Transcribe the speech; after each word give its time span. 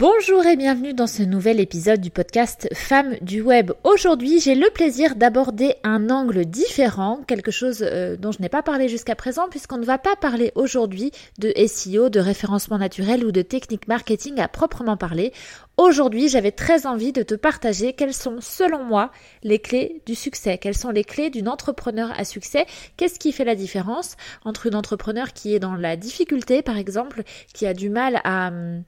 Bonjour 0.00 0.46
et 0.46 0.56
bienvenue 0.56 0.94
dans 0.94 1.06
ce 1.06 1.22
nouvel 1.22 1.60
épisode 1.60 2.00
du 2.00 2.08
podcast 2.08 2.66
Femmes 2.72 3.16
du 3.20 3.42
Web. 3.42 3.72
Aujourd'hui, 3.84 4.40
j'ai 4.40 4.54
le 4.54 4.70
plaisir 4.70 5.14
d'aborder 5.14 5.74
un 5.84 6.08
angle 6.08 6.46
différent, 6.46 7.20
quelque 7.26 7.50
chose 7.50 7.82
euh, 7.82 8.16
dont 8.16 8.32
je 8.32 8.40
n'ai 8.40 8.48
pas 8.48 8.62
parlé 8.62 8.88
jusqu'à 8.88 9.14
présent, 9.14 9.50
puisqu'on 9.50 9.76
ne 9.76 9.84
va 9.84 9.98
pas 9.98 10.16
parler 10.16 10.52
aujourd'hui 10.54 11.10
de 11.38 11.52
SEO, 11.66 12.08
de 12.08 12.18
référencement 12.18 12.78
naturel 12.78 13.26
ou 13.26 13.30
de 13.30 13.42
technique 13.42 13.88
marketing 13.88 14.40
à 14.40 14.48
proprement 14.48 14.96
parler. 14.96 15.34
Aujourd'hui, 15.76 16.30
j'avais 16.30 16.52
très 16.52 16.86
envie 16.86 17.12
de 17.12 17.22
te 17.22 17.34
partager 17.34 17.92
quelles 17.92 18.14
sont, 18.14 18.38
selon 18.40 18.82
moi, 18.82 19.10
les 19.42 19.58
clés 19.58 20.00
du 20.06 20.14
succès, 20.14 20.56
quelles 20.56 20.78
sont 20.78 20.88
les 20.88 21.04
clés 21.04 21.28
d'une 21.28 21.46
entrepreneur 21.46 22.10
à 22.18 22.24
succès, 22.24 22.64
qu'est-ce 22.96 23.18
qui 23.18 23.32
fait 23.32 23.44
la 23.44 23.54
différence 23.54 24.16
entre 24.46 24.66
une 24.66 24.76
entrepreneur 24.76 25.34
qui 25.34 25.54
est 25.54 25.58
dans 25.58 25.74
la 25.74 25.96
difficulté, 25.96 26.62
par 26.62 26.78
exemple, 26.78 27.22
qui 27.52 27.66
a 27.66 27.74
du 27.74 27.90
mal 27.90 28.22
à 28.24 28.48
hum, 28.48 28.82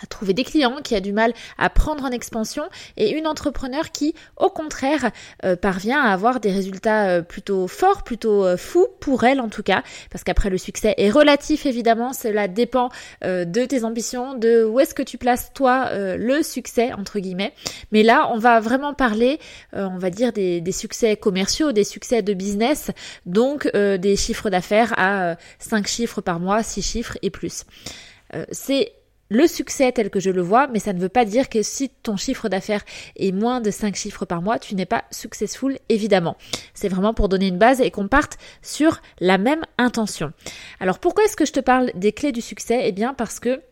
à 0.00 0.06
trouver 0.06 0.32
des 0.32 0.44
clients, 0.44 0.78
qui 0.82 0.94
a 0.94 1.00
du 1.00 1.12
mal 1.12 1.32
à 1.58 1.70
prendre 1.70 2.04
en 2.04 2.10
expansion, 2.10 2.64
et 2.96 3.10
une 3.10 3.26
entrepreneur 3.26 3.90
qui, 3.92 4.14
au 4.36 4.48
contraire, 4.48 5.10
euh, 5.44 5.56
parvient 5.56 6.00
à 6.00 6.12
avoir 6.12 6.40
des 6.40 6.50
résultats 6.50 7.08
euh, 7.08 7.22
plutôt 7.22 7.68
forts, 7.68 8.02
plutôt 8.04 8.44
euh, 8.44 8.56
fous, 8.56 8.88
pour 9.00 9.24
elle 9.24 9.40
en 9.40 9.48
tout 9.48 9.62
cas, 9.62 9.82
parce 10.10 10.24
qu'après 10.24 10.50
le 10.50 10.58
succès 10.58 10.94
est 10.96 11.10
relatif 11.10 11.66
évidemment, 11.66 12.12
cela 12.12 12.48
dépend 12.48 12.90
de 13.22 13.64
tes 13.64 13.84
ambitions, 13.84 14.34
de 14.34 14.64
où 14.64 14.80
est-ce 14.80 14.94
que 14.94 15.02
tu 15.02 15.18
places 15.18 15.52
toi 15.54 15.90
le 16.16 16.42
succès, 16.42 16.92
entre 16.92 17.18
guillemets. 17.18 17.52
Mais 17.90 18.02
là, 18.02 18.30
on 18.32 18.38
va 18.38 18.60
vraiment 18.60 18.94
parler, 18.94 19.38
on 19.72 19.98
va 19.98 20.10
dire, 20.10 20.32
des, 20.32 20.60
des, 20.60 20.72
succès 20.72 21.16
commerciaux, 21.16 21.72
des 21.72 21.84
succès 21.84 22.22
de 22.22 22.34
business, 22.34 22.90
donc 23.26 23.70
des 23.72 24.16
chiffres 24.16 24.50
d'affaires 24.50 24.94
à 24.96 25.36
5 25.58 25.86
chiffres 25.86 26.20
par 26.20 26.40
mois, 26.40 26.62
6 26.62 26.82
chiffres 26.82 27.18
et 27.22 27.30
plus. 27.30 27.64
c'est 28.50 28.92
le 29.32 29.46
succès 29.46 29.90
tel 29.92 30.10
que 30.10 30.20
je 30.20 30.30
le 30.30 30.42
vois, 30.42 30.66
mais 30.66 30.78
ça 30.78 30.92
ne 30.92 31.00
veut 31.00 31.08
pas 31.08 31.24
dire 31.24 31.48
que 31.48 31.62
si 31.62 31.88
ton 31.88 32.16
chiffre 32.16 32.48
d'affaires 32.50 32.84
est 33.16 33.32
moins 33.32 33.60
de 33.60 33.70
5 33.70 33.96
chiffres 33.96 34.26
par 34.26 34.42
mois, 34.42 34.58
tu 34.58 34.74
n'es 34.74 34.84
pas 34.84 35.04
successful, 35.10 35.78
évidemment. 35.88 36.36
C'est 36.74 36.88
vraiment 36.88 37.14
pour 37.14 37.30
donner 37.30 37.48
une 37.48 37.58
base 37.58 37.80
et 37.80 37.90
qu'on 37.90 38.08
parte 38.08 38.36
sur 38.60 39.00
la 39.20 39.38
même 39.38 39.64
intention. 39.78 40.32
Alors 40.80 40.98
pourquoi 40.98 41.24
est-ce 41.24 41.36
que 41.36 41.46
je 41.46 41.52
te 41.52 41.60
parle 41.60 41.90
des 41.94 42.12
clés 42.12 42.32
du 42.32 42.42
succès? 42.42 42.82
Eh 42.84 42.92
bien 42.92 43.14
parce 43.14 43.40
que 43.40 43.62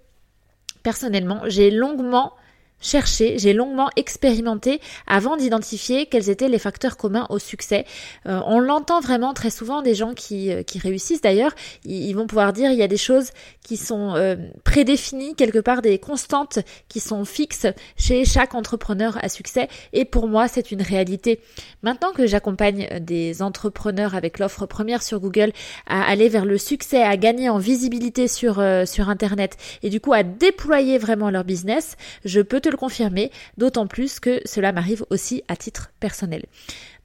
personnellement, 0.82 1.42
j'ai 1.46 1.70
longuement 1.70 2.32
cherché, 2.80 3.38
j'ai 3.38 3.52
longuement 3.52 3.90
expérimenté 3.96 4.80
avant 5.06 5.36
d'identifier 5.36 6.06
quels 6.06 6.30
étaient 6.30 6.48
les 6.48 6.58
facteurs 6.58 6.96
communs 6.96 7.26
au 7.28 7.38
succès. 7.38 7.84
Euh, 8.26 8.40
on 8.46 8.58
l'entend 8.58 9.00
vraiment 9.00 9.34
très 9.34 9.50
souvent 9.50 9.82
des 9.82 9.94
gens 9.94 10.14
qui, 10.14 10.50
euh, 10.50 10.62
qui 10.62 10.78
réussissent 10.78 11.20
d'ailleurs, 11.20 11.52
ils, 11.84 12.14
vont 12.14 12.26
pouvoir 12.26 12.52
dire 12.52 12.70
il 12.70 12.78
y 12.78 12.82
a 12.82 12.88
des 12.88 12.96
choses 12.96 13.30
qui 13.62 13.76
sont 13.76 14.14
euh, 14.16 14.36
prédéfinies, 14.64 15.34
quelque 15.34 15.58
part 15.58 15.82
des 15.82 15.98
constantes 15.98 16.58
qui 16.88 17.00
sont 17.00 17.24
fixes 17.24 17.66
chez 17.96 18.24
chaque 18.24 18.54
entrepreneur 18.54 19.18
à 19.22 19.28
succès 19.28 19.68
et 19.92 20.04
pour 20.04 20.26
moi 20.26 20.48
c'est 20.48 20.70
une 20.70 20.82
réalité. 20.82 21.40
Maintenant 21.82 22.12
que 22.12 22.26
j'accompagne 22.26 22.88
des 23.00 23.42
entrepreneurs 23.42 24.14
avec 24.14 24.38
l'offre 24.38 24.66
première 24.66 25.02
sur 25.02 25.20
Google 25.20 25.52
à 25.86 26.02
aller 26.02 26.28
vers 26.28 26.44
le 26.44 26.58
succès, 26.58 27.02
à 27.02 27.16
gagner 27.16 27.48
en 27.48 27.58
visibilité 27.58 28.26
sur, 28.28 28.62
sur 28.86 29.08
Internet 29.08 29.56
et 29.82 29.90
du 29.90 30.00
coup 30.00 30.12
à 30.12 30.22
déployer 30.22 30.98
vraiment 30.98 31.30
leur 31.30 31.44
business, 31.44 31.96
je 32.24 32.40
peux 32.40 32.60
te 32.60 32.69
le 32.70 32.76
confirmer, 32.76 33.30
d'autant 33.56 33.86
plus 33.86 34.20
que 34.20 34.40
cela 34.44 34.72
m'arrive 34.72 35.04
aussi 35.10 35.42
à 35.48 35.56
titre 35.56 35.90
personnel. 36.00 36.46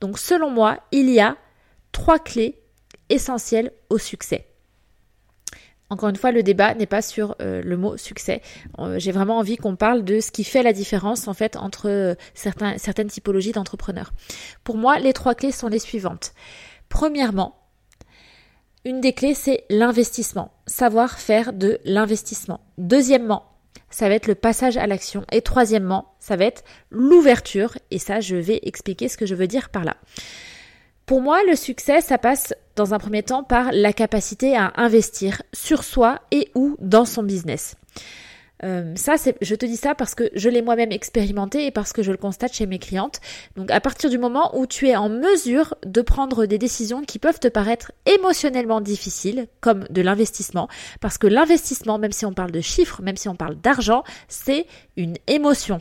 Donc 0.02 0.20
selon 0.20 0.50
moi, 0.50 0.80
il 0.92 1.09
y 1.09 1.20
a 1.20 1.38
trois 1.92 2.20
clés 2.20 2.59
essentielles 3.09 3.72
au 3.90 3.98
succès. 3.98 4.48
Encore 5.90 6.09
une 6.09 6.16
fois, 6.16 6.31
le 6.31 6.42
débat 6.42 6.74
n'est 6.74 6.88
pas 6.88 7.04
sur 7.04 7.36
euh, 7.42 7.62
le 7.64 7.78
mot 7.78 7.96
succès. 7.96 8.42
Euh, 8.80 8.98
j'ai 8.98 9.12
vraiment 9.12 9.38
envie 9.38 9.56
qu'on 9.56 9.75
parle 9.75 10.04
de 10.04 10.20
ce 10.20 10.31
qui 10.31 10.44
fait 10.44 10.64
la 10.64 10.74
différence 10.74 11.28
en 11.28 11.34
fait 11.34 11.56
entre 11.56 11.90
euh, 11.90 12.16
certains, 12.34 12.78
certaines 12.80 13.08
typologies 13.08 13.52
d'entrepreneurs. 13.52 14.12
Pour 14.64 14.78
moi, 14.78 14.98
les 14.98 15.14
trois 15.14 15.36
clés 15.36 15.52
sont 15.52 15.68
les 15.68 15.80
suivantes. 15.80 16.34
Premièrement, 16.90 17.56
une 18.84 19.00
des 19.00 19.14
clés, 19.14 19.36
c'est 19.36 19.64
l'investissement. 19.70 20.52
Savoir 20.66 21.20
faire 21.20 21.54
de 21.54 21.80
l'investissement. 21.86 22.62
Deuxièmement, 22.78 23.55
ça 23.95 24.09
va 24.09 24.16
être 24.16 24.28
le 24.28 24.35
passage 24.35 24.75
à 24.75 24.88
l'action. 24.88 25.23
Et 25.31 25.41
troisièmement, 25.41 26.16
ça 26.19 26.35
va 26.35 26.44
être 26.44 26.66
l'ouverture. 26.89 27.78
Et 27.91 27.97
ça, 27.97 28.19
je 28.19 28.35
vais 28.35 28.59
expliquer 28.63 29.07
ce 29.07 29.16
que 29.16 29.25
je 29.25 29.35
veux 29.35 29.47
dire 29.47 29.69
par 29.69 29.85
là. 29.85 29.95
Pour 31.06 31.22
moi, 31.22 31.39
le 31.47 31.56
succès, 31.56 32.01
ça 32.01 32.17
passe 32.17 32.53
dans 32.75 32.94
un 32.94 33.00
premier 33.00 33.23
temps 33.23 33.45
par 33.45 33.72
la 33.72 33.94
capacité 33.94 34.57
à 34.57 34.73
investir 34.75 35.44
sur 35.53 35.85
soi 35.85 36.19
et 36.31 36.51
ou 36.56 36.75
dans 36.81 37.06
son 37.06 37.23
business. 37.23 37.78
Euh, 38.64 38.94
ça, 38.96 39.16
je 39.42 39.56
te 39.56 39.66
dis 39.66 39.76
ça 39.76 39.96
parce 39.96 40.16
que 40.16 40.30
je 40.34 40.50
l'ai 40.50 40.62
moi-même 40.62 40.92
expérimenté 40.92 41.66
et 41.66 41.72
parce 41.72 41.94
que 41.94 42.04
je 42.04 42.12
le 42.12 42.18
constate 42.18 42.54
chez 42.54 42.66
mes 42.66 42.80
clientes. 42.80 43.20
Donc, 43.56 43.70
à 43.72 43.82
partir 43.82 44.10
du 44.10 44.18
moment 44.18 44.58
où 44.58 44.66
tu 44.66 44.88
es 44.88 44.96
en 44.96 45.10
mesure 45.10 45.76
de 45.86 46.02
prendre 46.02 46.46
des 46.46 46.58
décisions 46.58 47.02
qui 47.02 47.20
peuvent 47.20 47.40
te 47.40 47.48
paraître 47.48 47.92
émotionnellement 48.06 48.82
difficiles, 48.82 49.48
comme 49.60 49.86
de 49.90 50.02
l'investissement, 50.02 50.70
parce 51.02 51.18
que 51.18 51.28
l'investissement, 51.28 51.98
même 51.98 52.12
si 52.12 52.26
on 52.26 52.34
parle 52.34 52.52
de 52.52 52.62
chiffres, 52.62 53.02
même 53.02 53.18
si 53.18 53.28
on 53.28 53.36
parle 53.36 53.56
d'argent, 53.56 54.04
c'est 54.28 54.68
une 54.96 55.16
émotion. 55.28 55.80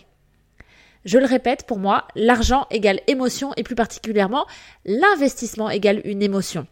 Je 1.04 1.18
le 1.18 1.26
répète, 1.26 1.66
pour 1.66 1.78
moi, 1.78 2.08
l'argent 2.16 2.66
égale 2.70 3.00
émotion 3.06 3.52
et 3.56 3.62
plus 3.62 3.74
particulièrement, 3.74 4.46
l'investissement 4.86 5.68
égale 5.68 6.00
une 6.04 6.22
émotion 6.22 6.66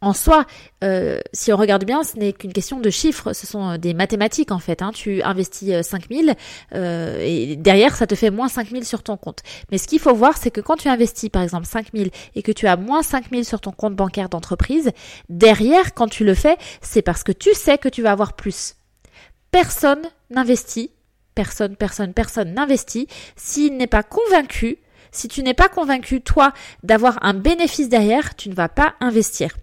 en 0.00 0.12
soi, 0.12 0.46
euh, 0.84 1.18
si 1.32 1.52
on 1.52 1.56
regarde 1.56 1.84
bien, 1.84 2.04
ce 2.04 2.16
n'est 2.16 2.32
qu'une 2.32 2.52
question 2.52 2.78
de 2.78 2.88
chiffres, 2.88 3.32
ce 3.32 3.46
sont 3.48 3.70
euh, 3.70 3.78
des 3.78 3.94
mathématiques 3.94 4.52
en 4.52 4.60
fait. 4.60 4.80
Hein. 4.80 4.92
Tu 4.94 5.22
investis 5.22 5.82
5000 5.82 6.36
euh, 6.74 7.18
et 7.20 7.56
derrière 7.56 7.96
ça 7.96 8.06
te 8.06 8.14
fait 8.14 8.30
moins 8.30 8.48
5000 8.48 8.84
sur 8.84 9.02
ton 9.02 9.16
compte. 9.16 9.40
Mais 9.72 9.78
ce 9.78 9.88
qu'il 9.88 9.98
faut 9.98 10.14
voir, 10.14 10.36
c'est 10.36 10.52
que 10.52 10.60
quand 10.60 10.76
tu 10.76 10.88
investis 10.88 11.30
par 11.30 11.42
exemple 11.42 11.66
5000 11.66 12.10
et 12.36 12.42
que 12.42 12.52
tu 12.52 12.68
as 12.68 12.76
moins 12.76 13.02
5000 13.02 13.44
sur 13.44 13.60
ton 13.60 13.72
compte 13.72 13.96
bancaire 13.96 14.28
d'entreprise, 14.28 14.92
derrière 15.28 15.94
quand 15.94 16.08
tu 16.08 16.24
le 16.24 16.34
fais, 16.34 16.56
c'est 16.80 17.02
parce 17.02 17.24
que 17.24 17.32
tu 17.32 17.52
sais 17.54 17.76
que 17.76 17.88
tu 17.88 18.02
vas 18.02 18.12
avoir 18.12 18.34
plus. 18.34 18.76
Personne 19.50 20.02
n'investit, 20.30 20.92
personne, 21.34 21.74
personne, 21.74 22.14
personne 22.14 22.54
n'investit 22.54 23.08
s'il 23.34 23.76
n'est 23.76 23.88
pas 23.88 24.04
convaincu 24.04 24.78
si 25.10 25.28
tu 25.28 25.42
n'es 25.42 25.54
pas 25.54 25.68
convaincu, 25.68 26.20
toi, 26.20 26.52
d'avoir 26.82 27.18
un 27.22 27.34
bénéfice 27.34 27.88
derrière, 27.88 28.36
tu 28.36 28.48
ne 28.48 28.54
vas 28.54 28.68
pas 28.68 28.94
investir. 29.00 29.56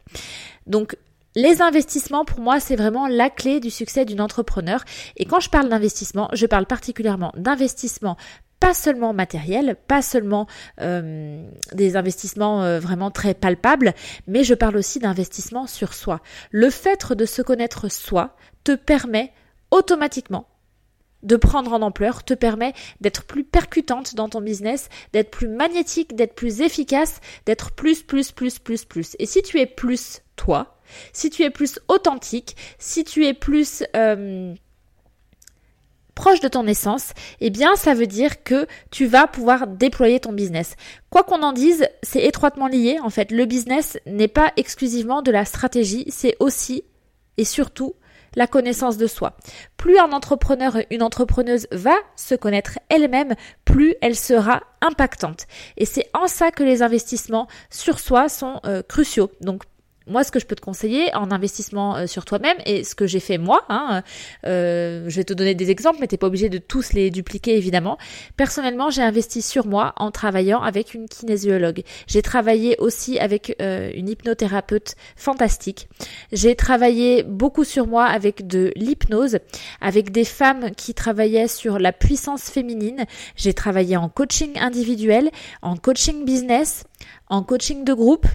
Donc, 0.68 0.98
les 1.36 1.62
investissements, 1.62 2.24
pour 2.24 2.40
moi, 2.40 2.60
c'est 2.60 2.78
vraiment 2.78 3.08
la 3.08 3.30
clé 3.30 3.60
du 3.60 3.70
succès 3.70 4.06
d'une 4.06 4.22
entrepreneur. 4.22 4.84
Et 5.18 5.26
quand 5.26 5.42
je 5.42 5.50
parle 5.50 5.68
d'investissement, 5.68 6.30
je 6.34 6.46
parle 6.46 6.66
particulièrement 6.66 7.34
d'investissement 7.36 8.16
pas 8.62 8.74
seulement 8.74 9.14
matériel, 9.14 9.76
pas 9.88 10.02
seulement 10.02 10.48
euh, 10.82 11.46
des 11.74 11.98
investissements 11.98 12.64
euh, 12.64 12.80
vraiment 12.80 13.12
très 13.12 13.34
palpables, 13.34 13.94
mais 14.28 14.46
je 14.46 14.54
parle 14.54 14.78
aussi 14.78 15.00
d'investissement 15.00 15.68
sur 15.68 15.94
soi. 15.94 16.22
Le 16.52 16.70
fait 16.70 17.12
de 17.14 17.26
se 17.26 17.42
connaître 17.42 17.92
soi 17.92 18.36
te 18.64 18.74
permet 18.74 19.34
automatiquement 19.72 20.48
de 21.26 21.36
prendre 21.36 21.74
en 21.74 21.82
ampleur 21.82 22.24
te 22.24 22.34
permet 22.34 22.74
d'être 23.02 23.26
plus 23.26 23.44
percutante 23.44 24.16
dans 24.16 24.30
ton 24.30 24.42
business, 24.42 24.90
d'être 25.12 25.32
plus 25.32 25.48
magnétique, 25.48 26.16
d'être 26.16 26.36
plus 26.36 26.62
efficace, 26.62 27.20
d'être 27.46 27.72
plus, 27.72 28.04
plus, 28.04 28.32
plus, 28.32 28.60
plus, 28.60 28.86
plus. 28.86 29.16
Et 29.20 29.26
si 29.26 29.42
tu 29.42 29.60
es 29.60 29.66
plus 29.66 30.22
toi, 30.36 30.80
si 31.12 31.30
tu 31.30 31.44
es 31.44 31.50
plus 31.50 31.80
authentique, 31.88 32.56
si 32.78 33.04
tu 33.04 33.26
es 33.26 33.34
plus 33.34 33.84
euh, 33.96 34.54
proche 36.14 36.40
de 36.40 36.48
ton 36.48 36.68
essence, 36.68 37.14
eh 37.42 37.50
bien 37.50 37.76
ça 37.76 37.94
veut 37.94 38.08
dire 38.08 38.44
que 38.44 38.68
tu 38.92 39.06
vas 39.08 39.28
pouvoir 39.28 39.68
déployer 39.68 40.20
ton 40.20 40.32
business. 40.32 40.76
Quoi 41.10 41.24
qu'on 41.24 41.42
en 41.42 41.54
dise, 41.54 41.88
c'est 42.04 42.24
étroitement 42.24 42.68
lié. 42.68 43.00
En 43.02 43.10
fait, 43.10 43.32
le 43.32 43.46
business 43.46 43.98
n'est 44.06 44.28
pas 44.28 44.54
exclusivement 44.58 45.22
de 45.22 45.32
la 45.32 45.44
stratégie, 45.44 46.06
c'est 46.10 46.36
aussi 46.40 46.84
et 47.38 47.46
surtout 47.46 47.96
la 48.36 48.48
connaissance 48.48 48.98
de 48.98 49.08
soi. 49.08 49.36
Plus 49.78 49.98
un 49.98 50.12
entrepreneur, 50.12 50.78
une 50.92 51.04
entrepreneuse 51.04 51.68
va 51.72 51.96
se 52.16 52.36
connaître 52.36 52.80
elle-même, 52.90 53.36
plus 53.64 53.96
elle 54.02 54.16
sera 54.16 54.62
impactante. 54.82 55.48
Et 55.78 55.86
c'est 55.86 56.10
en 56.14 56.28
ça 56.28 56.52
que 56.52 56.64
les 56.64 56.82
investissements 56.82 57.48
sur 57.70 58.00
soi 58.00 58.30
sont 58.30 58.60
euh, 58.66 58.82
cruciaux. 58.84 59.32
Moi, 60.08 60.24
ce 60.24 60.32
que 60.32 60.40
je 60.40 60.46
peux 60.46 60.56
te 60.56 60.62
conseiller 60.62 61.14
en 61.16 61.32
investissement 61.32 61.96
euh, 61.96 62.08
sur 62.08 62.26
toi-même 62.26 62.58
et 62.66 62.84
ce 62.84 62.94
que 62.94 63.08
j'ai 63.08 63.20
fait 63.20 63.38
moi, 63.38 63.64
hein, 63.70 64.04
euh, 64.46 65.06
je 65.08 65.16
vais 65.16 65.24
te 65.24 65.34
donner 65.34 65.56
des 65.56 65.72
exemples, 65.72 65.98
mais 66.00 66.08
t'es 66.08 66.18
pas 66.18 66.28
obligé 66.28 66.50
de 66.50 66.60
tous 66.60 66.94
les 66.94 67.10
dupliquer 67.10 67.58
évidemment. 67.58 67.98
Personnellement, 68.38 68.90
j'ai 68.90 69.02
investi 69.02 69.42
sur 69.42 69.66
moi 69.66 69.94
en 69.98 70.12
travaillant 70.12 70.62
avec 70.62 70.94
une 70.94 71.08
kinésiologue. 71.08 71.84
J'ai 72.08 72.22
travaillé 72.22 72.76
aussi 72.80 73.18
avec 73.18 73.56
euh, 73.62 73.92
une 73.96 74.10
hypnothérapeute 74.10 74.96
fantastique. 75.16 75.88
J'ai 76.32 76.56
travaillé 76.56 77.24
beaucoup 77.24 77.64
sur 77.64 77.88
moi 77.88 78.06
avec 78.06 78.46
de 78.46 78.72
l'hypnose, 78.76 79.40
avec 79.82 80.12
des 80.12 80.26
femmes 80.26 80.72
qui 80.76 80.94
travaillaient 80.94 81.48
sur 81.48 81.80
la 81.80 81.92
puissance 81.92 82.44
féminine. 82.44 83.06
J'ai 83.36 83.54
travaillé 83.54 83.98
en 83.98 84.10
coaching 84.10 84.60
individuel, 84.60 85.32
en 85.64 85.78
coaching 85.78 86.26
business, 86.26 86.84
en 87.28 87.44
coaching 87.44 87.84
de 87.84 87.94
groupe, 87.94 88.28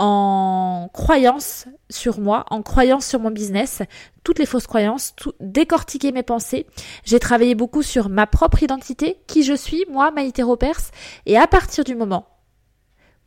en 0.00 0.88
croyance 0.94 1.66
sur 1.90 2.20
moi, 2.20 2.46
en 2.48 2.62
croyance 2.62 3.04
sur 3.04 3.20
mon 3.20 3.30
business, 3.30 3.82
toutes 4.24 4.38
les 4.38 4.46
fausses 4.46 4.66
croyances, 4.66 5.12
tout, 5.14 5.34
décortiquer 5.40 6.10
mes 6.10 6.22
pensées. 6.22 6.66
J'ai 7.04 7.20
travaillé 7.20 7.54
beaucoup 7.54 7.82
sur 7.82 8.08
ma 8.08 8.26
propre 8.26 8.62
identité, 8.62 9.18
qui 9.26 9.42
je 9.42 9.52
suis, 9.52 9.84
moi, 9.90 10.10
Maïté 10.10 10.42
Ropers, 10.42 10.90
et 11.26 11.36
à 11.36 11.46
partir 11.46 11.84
du 11.84 11.94
moment 11.94 12.26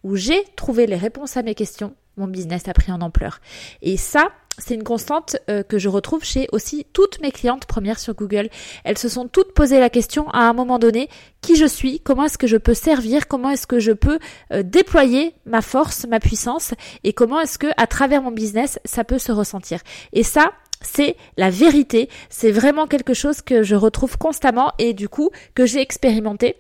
où 0.01 0.15
j'ai 0.15 0.43
trouvé 0.55 0.87
les 0.87 0.95
réponses 0.95 1.37
à 1.37 1.43
mes 1.43 1.53
questions, 1.53 1.93
mon 2.17 2.27
business 2.27 2.67
a 2.67 2.73
pris 2.73 2.91
en 2.91 3.01
ampleur. 3.01 3.39
Et 3.81 3.97
ça, 3.97 4.29
c'est 4.57 4.75
une 4.75 4.83
constante 4.83 5.37
euh, 5.49 5.63
que 5.63 5.79
je 5.79 5.89
retrouve 5.89 6.23
chez 6.23 6.47
aussi 6.51 6.85
toutes 6.93 7.21
mes 7.21 7.31
clientes 7.31 7.65
premières 7.65 7.99
sur 7.99 8.13
Google. 8.13 8.49
Elles 8.83 8.97
se 8.97 9.09
sont 9.09 9.27
toutes 9.27 9.53
posées 9.53 9.79
la 9.79 9.89
question 9.89 10.29
à 10.29 10.41
un 10.41 10.53
moment 10.53 10.79
donné 10.79 11.09
qui 11.41 11.55
je 11.55 11.65
suis, 11.65 11.99
comment 11.99 12.25
est-ce 12.25 12.37
que 12.37 12.47
je 12.47 12.57
peux 12.57 12.75
servir, 12.75 13.27
comment 13.27 13.49
est-ce 13.49 13.67
que 13.67 13.79
je 13.79 13.91
peux 13.91 14.19
euh, 14.51 14.61
déployer 14.63 15.33
ma 15.45 15.61
force, 15.61 16.05
ma 16.07 16.19
puissance 16.19 16.73
et 17.03 17.13
comment 17.13 17.39
est-ce 17.39 17.57
que 17.57 17.67
à 17.77 17.87
travers 17.87 18.21
mon 18.21 18.31
business 18.31 18.79
ça 18.85 19.03
peut 19.03 19.19
se 19.19 19.31
ressentir. 19.31 19.79
Et 20.13 20.23
ça, 20.23 20.51
c'est 20.81 21.15
la 21.37 21.49
vérité, 21.49 22.09
c'est 22.29 22.51
vraiment 22.51 22.87
quelque 22.87 23.13
chose 23.13 23.41
que 23.41 23.63
je 23.63 23.75
retrouve 23.75 24.17
constamment 24.17 24.73
et 24.79 24.93
du 24.93 25.09
coup 25.09 25.31
que 25.55 25.65
j'ai 25.65 25.81
expérimenté 25.81 26.57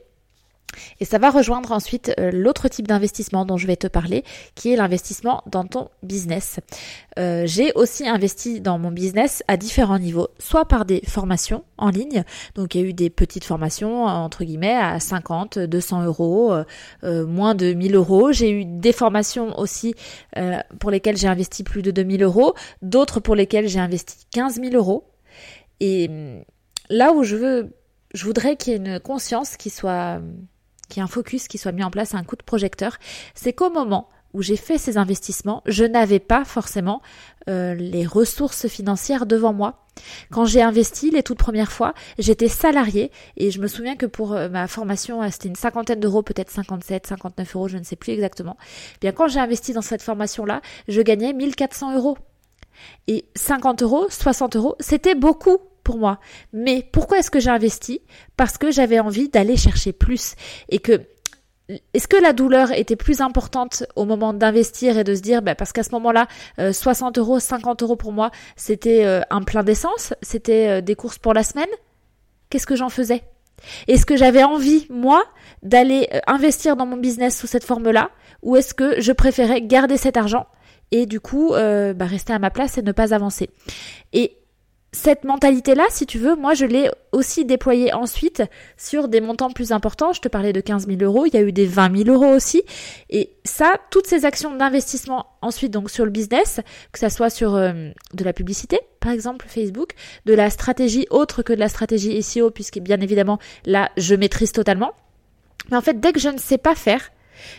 et 0.99 1.05
ça 1.05 1.17
va 1.17 1.29
rejoindre 1.29 1.71
ensuite 1.71 2.13
euh, 2.19 2.31
l'autre 2.31 2.67
type 2.67 2.87
d'investissement 2.87 3.45
dont 3.45 3.57
je 3.57 3.67
vais 3.67 3.75
te 3.75 3.87
parler, 3.87 4.23
qui 4.55 4.73
est 4.73 4.75
l'investissement 4.75 5.43
dans 5.47 5.65
ton 5.65 5.89
business. 6.01 6.59
Euh, 7.19 7.43
j'ai 7.45 7.71
aussi 7.73 8.07
investi 8.07 8.61
dans 8.61 8.77
mon 8.77 8.91
business 8.91 9.43
à 9.47 9.57
différents 9.57 9.99
niveaux, 9.99 10.29
soit 10.39 10.65
par 10.65 10.85
des 10.85 11.01
formations 11.07 11.63
en 11.77 11.89
ligne, 11.89 12.23
donc 12.55 12.75
il 12.75 12.81
y 12.81 12.83
a 12.83 12.87
eu 12.87 12.93
des 12.93 13.09
petites 13.09 13.43
formations 13.43 14.05
entre 14.05 14.43
guillemets 14.43 14.75
à 14.75 14.99
50, 14.99 15.59
200 15.59 16.03
euros, 16.03 16.53
euh, 17.03 17.25
moins 17.25 17.55
de 17.55 17.73
1000 17.73 17.95
euros. 17.95 18.31
J'ai 18.31 18.51
eu 18.51 18.65
des 18.65 18.93
formations 18.93 19.57
aussi 19.59 19.95
pour 20.79 20.91
lesquelles 20.91 21.17
j'ai 21.17 21.27
investi 21.27 21.63
plus 21.63 21.81
de 21.81 21.91
2000 21.91 22.23
euros, 22.23 22.53
d'autres 22.81 23.19
pour 23.19 23.35
lesquelles 23.35 23.67
j'ai 23.67 23.79
investi 23.79 24.25
15 24.31 24.61
000 24.61 24.75
euros. 24.75 25.05
Et 25.79 26.07
hum, 26.09 26.43
là 26.89 27.13
où 27.13 27.23
je 27.23 27.35
veux, 27.35 27.75
je 28.13 28.25
voudrais 28.25 28.55
qu'il 28.55 28.73
y 28.73 28.75
ait 28.75 28.79
une 28.79 28.99
conscience 28.99 29.57
qui 29.57 29.69
soit 29.69 30.21
qu'il 30.93 31.01
y 31.01 31.03
ait 31.03 31.05
un 31.05 31.07
focus 31.07 31.47
qui 31.47 31.57
soit 31.57 31.71
mis 31.71 31.83
en 31.83 31.91
place, 31.91 32.13
un 32.13 32.23
coup 32.23 32.35
de 32.35 32.43
projecteur, 32.43 32.97
c'est 33.33 33.53
qu'au 33.53 33.69
moment 33.69 34.09
où 34.33 34.41
j'ai 34.41 34.55
fait 34.55 34.77
ces 34.77 34.97
investissements, 34.97 35.61
je 35.65 35.85
n'avais 35.85 36.19
pas 36.19 36.43
forcément 36.43 37.01
euh, 37.49 37.75
les 37.75 38.05
ressources 38.05 38.67
financières 38.67 39.25
devant 39.25 39.53
moi. 39.53 39.85
Quand 40.31 40.45
j'ai 40.45 40.61
investi 40.61 41.11
les 41.11 41.21
toutes 41.21 41.37
premières 41.37 41.71
fois, 41.71 41.93
j'étais 42.17 42.47
salariée 42.47 43.11
et 43.37 43.51
je 43.51 43.59
me 43.59 43.67
souviens 43.67 43.95
que 43.95 44.07
pour 44.07 44.33
euh, 44.33 44.49
ma 44.49 44.67
formation, 44.67 45.21
euh, 45.21 45.27
c'était 45.31 45.49
une 45.49 45.55
cinquantaine 45.55 45.99
d'euros, 45.99 46.23
peut-être 46.23 46.49
57, 46.49 47.05
59 47.05 47.55
euros, 47.55 47.67
je 47.67 47.77
ne 47.77 47.83
sais 47.83 47.95
plus 47.95 48.13
exactement. 48.13 48.57
Eh 48.95 48.97
bien 49.01 49.11
quand 49.11 49.27
j'ai 49.27 49.39
investi 49.39 49.73
dans 49.73 49.83
cette 49.83 50.01
formation-là, 50.01 50.61
je 50.87 51.01
gagnais 51.01 51.33
1400 51.33 51.95
euros. 51.95 52.17
Et 53.07 53.25
50 53.35 53.83
euros, 53.83 54.07
60 54.09 54.55
euros, 54.55 54.75
c'était 54.79 55.15
beaucoup 55.15 55.59
pour 55.83 55.97
moi. 55.97 56.19
Mais 56.53 56.87
pourquoi 56.91 57.19
est-ce 57.19 57.31
que 57.31 57.39
j'ai 57.39 57.49
investi 57.49 58.01
Parce 58.37 58.57
que 58.57 58.71
j'avais 58.71 58.99
envie 58.99 59.29
d'aller 59.29 59.57
chercher 59.57 59.93
plus. 59.93 60.35
Et 60.69 60.79
que 60.79 61.01
est-ce 61.93 62.07
que 62.07 62.17
la 62.17 62.33
douleur 62.33 62.71
était 62.73 62.95
plus 62.95 63.21
importante 63.21 63.85
au 63.95 64.05
moment 64.05 64.33
d'investir 64.33 64.97
et 64.97 65.03
de 65.03 65.15
se 65.15 65.21
dire, 65.21 65.41
bah, 65.41 65.55
parce 65.55 65.71
qu'à 65.71 65.83
ce 65.83 65.91
moment-là, 65.91 66.27
60 66.71 67.17
euh, 67.17 67.21
euros, 67.21 67.39
50 67.39 67.83
euros 67.83 67.95
pour 67.95 68.11
moi, 68.11 68.31
c'était 68.55 69.05
euh, 69.05 69.21
un 69.29 69.41
plein 69.41 69.63
d'essence, 69.63 70.13
c'était 70.21 70.67
euh, 70.67 70.81
des 70.81 70.95
courses 70.95 71.17
pour 71.17 71.33
la 71.33 71.43
semaine? 71.43 71.69
Qu'est-ce 72.49 72.67
que 72.67 72.75
j'en 72.75 72.89
faisais? 72.89 73.23
Est-ce 73.87 74.05
que 74.05 74.17
j'avais 74.17 74.43
envie, 74.43 74.87
moi, 74.89 75.23
d'aller 75.61 76.09
investir 76.27 76.75
dans 76.75 76.85
mon 76.85 76.97
business 76.97 77.39
sous 77.39 77.47
cette 77.47 77.63
forme-là? 77.63 78.09
Ou 78.41 78.57
est-ce 78.57 78.73
que 78.73 78.99
je 78.99 79.13
préférais 79.13 79.61
garder 79.61 79.95
cet 79.95 80.17
argent 80.17 80.47
et 80.91 81.05
du 81.05 81.21
coup 81.21 81.51
bah, 81.51 82.05
rester 82.05 82.33
à 82.33 82.39
ma 82.39 82.49
place 82.49 82.77
et 82.77 82.81
ne 82.81 82.91
pas 82.91 83.13
avancer? 83.13 83.49
Et 84.11 84.42
cette 84.93 85.23
mentalité-là, 85.23 85.85
si 85.89 86.05
tu 86.05 86.19
veux, 86.19 86.35
moi 86.35 86.53
je 86.53 86.65
l'ai 86.65 86.89
aussi 87.11 87.45
déployée 87.45 87.91
ensuite 87.93 88.43
sur 88.77 89.07
des 89.07 89.21
montants 89.21 89.49
plus 89.49 89.71
importants. 89.71 90.13
Je 90.13 90.21
te 90.21 90.27
parlais 90.27 90.53
de 90.53 90.61
15 90.61 90.85
000 90.85 91.01
euros, 91.01 91.25
il 91.25 91.33
y 91.33 91.37
a 91.37 91.41
eu 91.41 91.51
des 91.51 91.65
20 91.65 92.03
000 92.05 92.09
euros 92.15 92.31
aussi. 92.31 92.61
Et 93.09 93.31
ça, 93.43 93.73
toutes 93.89 94.05
ces 94.05 94.23
actions 94.23 94.55
d'investissement 94.55 95.25
ensuite 95.41 95.71
donc 95.71 95.89
sur 95.89 96.05
le 96.05 96.11
business, 96.11 96.61
que 96.91 96.99
ça 96.99 97.09
soit 97.09 97.31
sur 97.31 97.55
euh, 97.55 97.89
de 98.13 98.23
la 98.23 98.33
publicité, 98.33 98.79
par 98.99 99.11
exemple 99.11 99.47
Facebook, 99.49 99.93
de 100.25 100.35
la 100.35 100.51
stratégie 100.51 101.07
autre 101.09 101.41
que 101.41 101.53
de 101.53 101.59
la 101.59 101.69
stratégie 101.69 102.21
SEO, 102.21 102.51
puisque 102.51 102.77
bien 102.77 103.01
évidemment 103.01 103.39
là 103.65 103.89
je 103.97 104.13
maîtrise 104.13 104.51
totalement. 104.51 104.91
Mais 105.71 105.77
en 105.77 105.81
fait, 105.81 105.99
dès 105.99 106.13
que 106.13 106.19
je 106.19 106.29
ne 106.29 106.37
sais 106.37 106.59
pas 106.59 106.75
faire, 106.75 107.09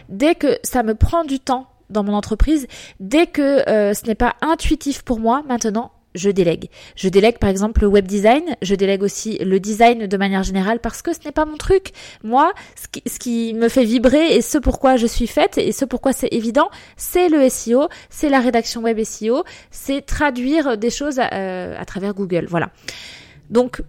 dès 0.09 0.37
que 0.37 0.57
ça 0.63 0.85
me 0.85 0.95
prend 0.95 1.25
du 1.25 1.41
temps 1.41 1.67
dans 1.91 2.05
mon 2.05 2.15
entreprise, 2.15 2.69
dès 3.01 3.27
que 3.27 3.69
euh, 3.69 3.93
ce 3.93 4.07
n'est 4.07 4.15
pas 4.15 4.35
intuitif 4.41 5.03
pour 5.03 5.19
moi, 5.19 5.43
maintenant 5.49 5.91
je 6.15 6.31
délègue. 6.31 6.69
Je 6.97 7.09
délègue 7.09 7.39
par 7.39 7.51
exemple 7.51 7.83
le 7.83 7.89
web 7.89 8.07
design, 8.07 8.57
je 8.63 8.75
délègue 8.75 9.03
aussi 9.03 9.39
le 9.39 9.61
design 9.61 10.07
de 10.07 10.17
manière 10.17 10.43
générale 10.43 10.81
parce 10.81 11.03
que 11.03 11.13
ce 11.13 11.21
n'est 11.25 11.33
pas 11.33 11.45
mon 11.45 11.57
truc. 11.57 11.93
Moi, 12.23 12.53
ce 13.07 13.19
qui, 13.19 13.55
me 13.55 13.69
fait 13.69 13.85
vibrer 13.85 14.35
et 14.35 14.43
ce 14.43 14.59
pourquoi 14.59 14.97
je 14.97 15.07
suis 15.07 15.27
faite 15.27 15.59
et 15.59 15.73
ce 15.73 15.85
pourquoi 15.85 16.13
c'est 16.13 16.29
évident, 16.33 16.71
c'est 16.97 17.29
le 17.29 17.49
SEO, 17.49 17.89
c'est 18.11 18.29
la 18.29 18.41
rédaction 18.41 18.83
web 18.83 19.03
SEO, 19.03 19.45
c'est 19.71 20.03
traduire 20.03 20.77
des 20.79 20.91
choses 20.91 21.19
à, 21.19 21.33
euh, 21.35 21.77
à 21.79 21.85
travers 21.85 22.15
Google. 22.15 22.47
Voilà. 22.49 22.71
Donc, 23.51 23.83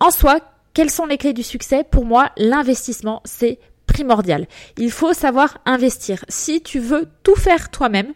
en 0.00 0.10
soi, 0.10 0.38
quelles 0.74 0.90
sont 0.90 1.06
les 1.06 1.18
clés 1.18 1.32
du 1.32 1.42
succès? 1.42 1.84
Pour 1.88 2.04
moi, 2.04 2.30
l'investissement, 2.36 3.20
c'est 3.24 3.58
primordial. 3.86 4.46
Il 4.78 4.90
faut 4.90 5.12
savoir 5.12 5.58
investir. 5.66 6.24
Si 6.28 6.62
tu 6.62 6.78
veux 6.78 7.08
tout 7.22 7.36
faire 7.36 7.70
toi-même, 7.70 8.12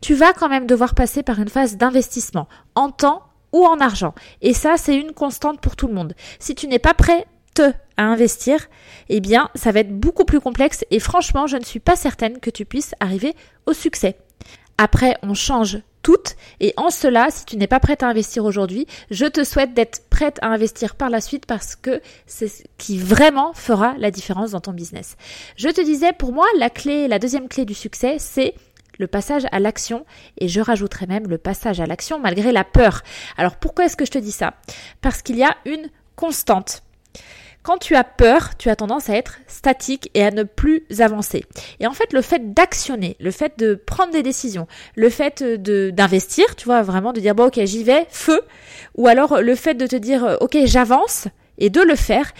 tu 0.00 0.14
vas 0.14 0.32
quand 0.32 0.48
même 0.48 0.66
devoir 0.66 0.94
passer 0.94 1.22
par 1.22 1.40
une 1.40 1.48
phase 1.48 1.76
d'investissement 1.76 2.48
en 2.74 2.90
temps 2.90 3.22
ou 3.52 3.64
en 3.64 3.78
argent. 3.78 4.14
Et 4.42 4.52
ça, 4.52 4.76
c'est 4.76 4.96
une 4.96 5.12
constante 5.12 5.60
pour 5.60 5.76
tout 5.76 5.86
le 5.86 5.94
monde. 5.94 6.14
Si 6.38 6.54
tu 6.54 6.66
n'es 6.66 6.78
pas 6.78 6.94
prêt 6.94 7.26
à 7.96 8.02
investir, 8.02 8.66
eh 9.08 9.20
bien, 9.20 9.48
ça 9.54 9.72
va 9.72 9.80
être 9.80 9.96
beaucoup 9.96 10.24
plus 10.24 10.40
complexe 10.40 10.84
et 10.90 10.98
franchement, 10.98 11.46
je 11.46 11.56
ne 11.56 11.64
suis 11.64 11.80
pas 11.80 11.96
certaine 11.96 12.40
que 12.40 12.50
tu 12.50 12.64
puisses 12.64 12.94
arriver 13.00 13.34
au 13.66 13.72
succès. 13.72 14.16
Après, 14.76 15.16
on 15.22 15.34
change 15.34 15.78
toutes 16.02 16.34
et 16.60 16.74
en 16.76 16.90
cela, 16.90 17.28
si 17.30 17.44
tu 17.46 17.56
n'es 17.56 17.68
pas 17.68 17.78
prête 17.78 18.02
à 18.02 18.08
investir 18.08 18.44
aujourd'hui, 18.44 18.86
je 19.10 19.24
te 19.26 19.44
souhaite 19.44 19.72
d'être 19.72 20.08
prête 20.10 20.38
à 20.42 20.48
investir 20.48 20.96
par 20.96 21.10
la 21.10 21.20
suite 21.20 21.46
parce 21.46 21.76
que 21.76 22.00
c'est 22.26 22.48
ce 22.48 22.64
qui 22.76 22.98
vraiment 22.98 23.52
fera 23.54 23.94
la 23.98 24.10
différence 24.10 24.50
dans 24.50 24.60
ton 24.60 24.72
business. 24.72 25.16
Je 25.56 25.68
te 25.68 25.80
disais, 25.80 26.12
pour 26.12 26.32
moi, 26.32 26.46
la 26.58 26.70
clé, 26.70 27.06
la 27.06 27.20
deuxième 27.20 27.48
clé 27.48 27.64
du 27.64 27.74
succès, 27.74 28.16
c'est 28.18 28.54
le 28.98 29.06
passage 29.06 29.46
à 29.52 29.58
l'action, 29.58 30.04
et 30.38 30.48
je 30.48 30.60
rajouterai 30.60 31.06
même 31.06 31.28
le 31.28 31.38
passage 31.38 31.80
à 31.80 31.86
l'action 31.86 32.18
malgré 32.18 32.52
la 32.52 32.64
peur. 32.64 33.02
Alors 33.36 33.56
pourquoi 33.56 33.86
est-ce 33.86 33.96
que 33.96 34.06
je 34.06 34.10
te 34.10 34.18
dis 34.18 34.32
ça? 34.32 34.54
Parce 35.00 35.22
qu'il 35.22 35.36
y 35.36 35.44
a 35.44 35.56
une 35.64 35.88
constante. 36.16 36.82
Quand 37.62 37.78
tu 37.78 37.96
as 37.96 38.04
peur, 38.04 38.58
tu 38.58 38.68
as 38.68 38.76
tendance 38.76 39.08
à 39.08 39.16
être 39.16 39.38
statique 39.46 40.10
et 40.12 40.22
à 40.22 40.30
ne 40.30 40.42
plus 40.42 40.84
avancer. 40.98 41.46
Et 41.80 41.86
en 41.86 41.92
fait, 41.92 42.12
le 42.12 42.20
fait 42.20 42.52
d'actionner, 42.52 43.16
le 43.20 43.30
fait 43.30 43.58
de 43.58 43.74
prendre 43.74 44.12
des 44.12 44.22
décisions, 44.22 44.66
le 44.96 45.08
fait 45.08 45.42
de 45.42 45.88
d'investir, 45.88 46.56
tu 46.56 46.66
vois, 46.66 46.82
vraiment 46.82 47.14
de 47.14 47.20
dire 47.20 47.34
bon 47.34 47.46
ok 47.46 47.60
j'y 47.64 47.82
vais, 47.82 48.06
feu, 48.10 48.42
ou 48.96 49.08
alors 49.08 49.40
le 49.40 49.54
fait 49.54 49.72
de 49.72 49.86
te 49.86 49.96
dire 49.96 50.36
ok 50.42 50.58
j'avance, 50.66 51.28
et 51.58 51.70
de 51.70 51.80
le 51.80 51.94
faire, 51.96 52.32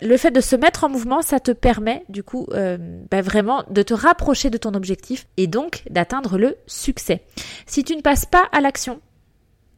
le 0.00 0.16
fait 0.16 0.30
de 0.30 0.40
se 0.40 0.56
mettre 0.56 0.84
en 0.84 0.88
mouvement, 0.88 1.22
ça 1.22 1.40
te 1.40 1.50
permet 1.50 2.04
du 2.08 2.22
coup 2.22 2.46
euh, 2.52 2.78
bah, 3.10 3.22
vraiment 3.22 3.64
de 3.70 3.82
te 3.82 3.94
rapprocher 3.94 4.50
de 4.50 4.58
ton 4.58 4.74
objectif 4.74 5.26
et 5.36 5.46
donc 5.46 5.82
d'atteindre 5.90 6.38
le 6.38 6.56
succès. 6.66 7.22
Si 7.66 7.84
tu 7.84 7.96
ne 7.96 8.00
passes 8.00 8.26
pas 8.26 8.48
à 8.52 8.60
l'action, 8.60 9.00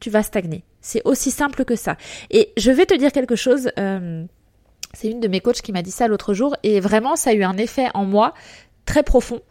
tu 0.01 0.11
vas 0.11 0.23
stagner. 0.23 0.65
C'est 0.81 1.03
aussi 1.05 1.31
simple 1.31 1.65
que 1.65 1.75
ça. 1.75 1.97
Et 2.31 2.53
je 2.57 2.71
vais 2.71 2.87
te 2.87 2.95
dire 2.95 3.11
quelque 3.11 3.37
chose. 3.37 3.71
Euh, 3.79 4.25
c'est 4.95 5.09
une 5.09 5.21
de 5.21 5.29
mes 5.29 5.41
coachs 5.41 5.61
qui 5.61 5.73
m'a 5.73 5.83
dit 5.83 5.91
ça 5.91 6.09
l'autre 6.09 6.33
jour 6.33 6.57
et 6.63 6.81
vraiment 6.81 7.17
ça 7.17 7.31
a 7.31 7.33
eu 7.35 7.43
un 7.43 7.57
effet 7.57 7.89
en 7.95 8.05
moi 8.05 8.35
très 8.87 9.03
profond 9.03 9.43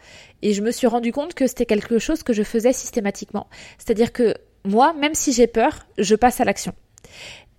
et 0.41 0.53
je 0.53 0.61
me 0.61 0.71
suis 0.71 0.87
rendu 0.87 1.11
compte 1.11 1.33
que 1.33 1.47
c'était 1.47 1.65
quelque 1.65 1.99
chose 1.99 2.23
que 2.23 2.33
je 2.33 2.43
faisais 2.43 2.73
systématiquement. 2.73 3.47
C'est-à-dire 3.77 4.13
que 4.13 4.35
moi, 4.63 4.93
même 4.93 5.13
si 5.13 5.33
j'ai 5.33 5.47
peur, 5.47 5.85
je 5.97 6.15
passe 6.15 6.39
à 6.39 6.45
l'action. 6.45 6.73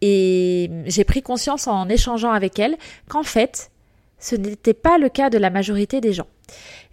Et 0.02 0.70
j'ai 0.86 1.04
pris 1.04 1.22
conscience 1.22 1.66
en 1.66 1.88
échangeant 1.88 2.32
avec 2.32 2.58
elle 2.58 2.76
qu'en 3.08 3.22
fait, 3.22 3.70
ce 4.18 4.34
n'était 4.34 4.74
pas 4.74 4.98
le 4.98 5.08
cas 5.08 5.30
de 5.30 5.38
la 5.38 5.50
majorité 5.50 6.00
des 6.00 6.12
gens. 6.12 6.26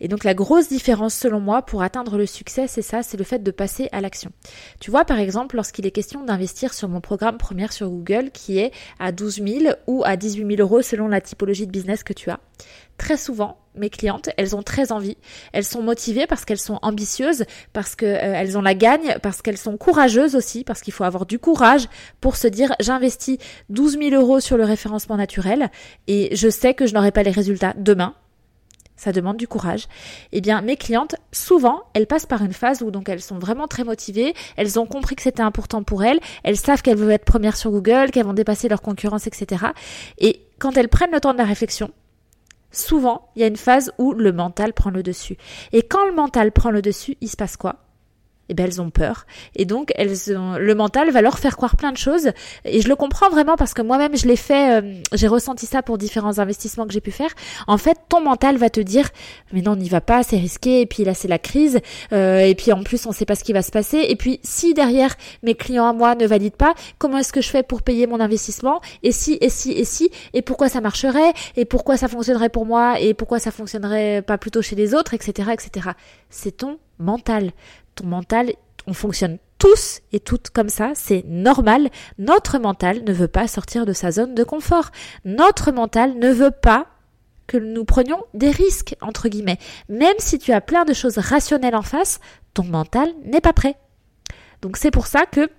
Et 0.01 0.07
donc 0.07 0.23
la 0.23 0.33
grosse 0.33 0.67
différence 0.67 1.13
selon 1.13 1.39
moi 1.39 1.61
pour 1.61 1.83
atteindre 1.83 2.17
le 2.17 2.25
succès, 2.25 2.67
c'est 2.67 2.81
ça, 2.81 3.03
c'est 3.03 3.17
le 3.17 3.23
fait 3.23 3.41
de 3.41 3.51
passer 3.51 3.87
à 3.91 4.01
l'action. 4.01 4.31
Tu 4.79 4.91
vois 4.91 5.05
par 5.05 5.19
exemple 5.19 5.55
lorsqu'il 5.55 5.85
est 5.85 5.91
question 5.91 6.23
d'investir 6.23 6.73
sur 6.73 6.89
mon 6.89 7.01
programme 7.01 7.37
première 7.37 7.71
sur 7.71 7.89
Google 7.89 8.31
qui 8.31 8.57
est 8.57 8.71
à 8.99 9.11
12 9.11 9.35
000 9.35 9.75
ou 9.87 10.03
à 10.05 10.17
18 10.17 10.55
000 10.57 10.61
euros 10.61 10.81
selon 10.81 11.07
la 11.07 11.21
typologie 11.21 11.67
de 11.67 11.71
business 11.71 12.03
que 12.03 12.13
tu 12.13 12.29
as. 12.29 12.39
Très 12.97 13.17
souvent, 13.17 13.57
mes 13.75 13.89
clientes, 13.89 14.29
elles 14.37 14.55
ont 14.55 14.61
très 14.61 14.91
envie, 14.91 15.17
elles 15.51 15.63
sont 15.63 15.81
motivées 15.81 16.27
parce 16.27 16.45
qu'elles 16.45 16.59
sont 16.59 16.79
ambitieuses, 16.81 17.45
parce 17.73 17.95
qu'elles 17.95 18.55
euh, 18.55 18.57
ont 18.57 18.61
la 18.61 18.75
gagne, 18.75 19.17
parce 19.21 19.41
qu'elles 19.41 19.57
sont 19.57 19.77
courageuses 19.77 20.35
aussi, 20.35 20.63
parce 20.63 20.81
qu'il 20.81 20.93
faut 20.93 21.03
avoir 21.03 21.25
du 21.25 21.39
courage 21.39 21.87
pour 22.21 22.35
se 22.35 22.47
dire 22.47 22.75
j'investis 22.79 23.37
12 23.69 23.97
000 23.99 24.15
euros 24.15 24.39
sur 24.39 24.57
le 24.57 24.63
référencement 24.63 25.17
naturel 25.17 25.71
et 26.07 26.35
je 26.35 26.49
sais 26.49 26.73
que 26.73 26.85
je 26.85 26.93
n'aurai 26.93 27.11
pas 27.11 27.23
les 27.23 27.31
résultats 27.31 27.73
demain, 27.75 28.13
ça 28.95 29.11
demande 29.11 29.37
du 29.37 29.47
courage. 29.47 29.87
Eh 30.31 30.41
bien, 30.41 30.61
mes 30.61 30.77
clientes, 30.77 31.15
souvent, 31.31 31.81
elles 31.93 32.07
passent 32.07 32.25
par 32.25 32.43
une 32.43 32.53
phase 32.53 32.81
où 32.81 32.91
donc 32.91 33.09
elles 33.09 33.21
sont 33.21 33.39
vraiment 33.39 33.67
très 33.67 33.83
motivées, 33.83 34.33
elles 34.55 34.79
ont 34.79 34.85
compris 34.85 35.15
que 35.15 35.23
c'était 35.23 35.41
important 35.41 35.83
pour 35.83 36.03
elles, 36.03 36.19
elles 36.43 36.57
savent 36.57 36.81
qu'elles 36.81 36.97
veulent 36.97 37.11
être 37.11 37.25
premières 37.25 37.57
sur 37.57 37.71
Google, 37.71 38.11
qu'elles 38.11 38.25
vont 38.25 38.33
dépasser 38.33 38.69
leur 38.69 38.81
concurrence, 38.81 39.27
etc. 39.27 39.65
Et 40.19 40.41
quand 40.59 40.77
elles 40.77 40.89
prennent 40.89 41.11
le 41.11 41.19
temps 41.19 41.33
de 41.33 41.39
la 41.39 41.43
réflexion, 41.43 41.91
souvent, 42.73 43.29
il 43.35 43.41
y 43.41 43.45
a 43.45 43.47
une 43.47 43.55
phase 43.55 43.93
où 43.97 44.13
le 44.13 44.33
mental 44.33 44.73
prend 44.73 44.89
le 44.89 45.03
dessus. 45.03 45.37
Et 45.71 45.83
quand 45.83 46.05
le 46.05 46.13
mental 46.13 46.51
prend 46.51 46.71
le 46.71 46.81
dessus, 46.81 47.15
il 47.21 47.29
se 47.29 47.37
passe 47.37 47.55
quoi? 47.55 47.77
Eh 48.49 48.53
ben 48.53 48.65
elles 48.65 48.81
ont 48.81 48.89
peur. 48.89 49.25
Et 49.55 49.65
donc 49.65 49.91
elles 49.95 50.37
ont, 50.37 50.57
le 50.57 50.75
mental 50.75 51.09
va 51.11 51.21
leur 51.21 51.39
faire 51.39 51.55
croire 51.55 51.75
plein 51.77 51.91
de 51.91 51.97
choses. 51.97 52.31
Et 52.65 52.81
je 52.81 52.89
le 52.89 52.95
comprends 52.95 53.29
vraiment 53.29 53.55
parce 53.55 53.73
que 53.73 53.81
moi-même 53.81 54.17
je 54.17 54.27
l'ai 54.27 54.35
fait 54.35 54.81
euh, 54.81 54.93
j'ai 55.13 55.27
ressenti 55.27 55.65
ça 55.65 55.81
pour 55.81 55.97
différents 55.97 56.39
investissements 56.39 56.85
que 56.85 56.93
j'ai 56.93 57.01
pu 57.01 57.11
faire. 57.11 57.29
En 57.67 57.77
fait 57.77 57.97
ton 58.09 58.21
mental 58.21 58.57
va 58.57 58.69
te 58.69 58.79
dire 58.79 59.09
mais 59.51 59.61
non 59.61 59.73
on 59.73 59.75
n'y 59.75 59.89
va 59.89 60.01
pas 60.01 60.23
c'est 60.23 60.37
risqué. 60.37 60.81
Et 60.81 60.85
puis 60.85 61.03
là 61.03 61.13
c'est 61.13 61.27
la 61.27 61.39
crise. 61.39 61.79
Euh, 62.11 62.39
et 62.39 62.55
puis 62.55 62.71
en 62.71 62.83
plus 62.83 63.05
on 63.05 63.11
sait 63.11 63.25
pas 63.25 63.35
ce 63.35 63.43
qui 63.43 63.53
va 63.53 63.61
se 63.61 63.71
passer. 63.71 64.05
Et 64.07 64.15
puis 64.15 64.39
si 64.43 64.73
derrière 64.73 65.15
mes 65.41 65.55
clients 65.55 65.87
à 65.87 65.93
moi 65.93 66.15
ne 66.15 66.25
valident 66.27 66.57
pas 66.57 66.73
comment 66.97 67.17
est-ce 67.17 67.33
que 67.33 67.41
je 67.41 67.49
fais 67.49 67.63
pour 67.63 67.81
payer 67.81 68.07
mon 68.07 68.19
investissement? 68.19 68.81
Et 69.03 69.11
si 69.11 69.37
et 69.41 69.49
si 69.49 69.71
et 69.71 69.85
si? 69.85 70.11
Et 70.33 70.41
pourquoi 70.41 70.69
ça 70.69 70.81
marcherait? 70.81 71.33
Et 71.55 71.65
pourquoi 71.65 71.97
ça 71.97 72.07
fonctionnerait 72.07 72.49
pour 72.49 72.65
moi? 72.65 72.99
Et 72.99 73.13
pourquoi 73.13 73.39
ça 73.39 73.51
fonctionnerait 73.51 74.21
pas 74.21 74.37
plutôt 74.37 74.61
chez 74.61 74.75
les 74.75 74.93
autres? 74.93 75.13
Etc 75.13 75.49
etc 75.51 75.91
c'est 76.33 76.57
ton 76.57 76.79
mental 76.99 77.51
ton 77.95 78.07
mental, 78.07 78.53
on 78.87 78.93
fonctionne 78.93 79.37
tous 79.57 80.01
et 80.11 80.19
toutes 80.19 80.49
comme 80.49 80.69
ça, 80.69 80.91
c'est 80.93 81.23
normal. 81.25 81.89
Notre 82.17 82.59
mental 82.59 83.03
ne 83.05 83.13
veut 83.13 83.27
pas 83.27 83.47
sortir 83.47 83.85
de 83.85 83.93
sa 83.93 84.11
zone 84.11 84.35
de 84.35 84.43
confort. 84.43 84.91
Notre 85.23 85.71
mental 85.71 86.17
ne 86.19 86.31
veut 86.31 86.51
pas 86.51 86.87
que 87.47 87.57
nous 87.57 87.85
prenions 87.85 88.23
des 88.33 88.51
risques, 88.51 88.95
entre 89.01 89.29
guillemets. 89.29 89.59
Même 89.89 90.15
si 90.17 90.39
tu 90.39 90.51
as 90.51 90.61
plein 90.61 90.85
de 90.85 90.93
choses 90.93 91.17
rationnelles 91.17 91.75
en 91.75 91.81
face, 91.81 92.19
ton 92.53 92.63
mental 92.63 93.09
n'est 93.23 93.41
pas 93.41 93.53
prêt. 93.53 93.75
Donc 94.61 94.77
c'est 94.77 94.91
pour 94.91 95.07
ça 95.07 95.25
que 95.25 95.49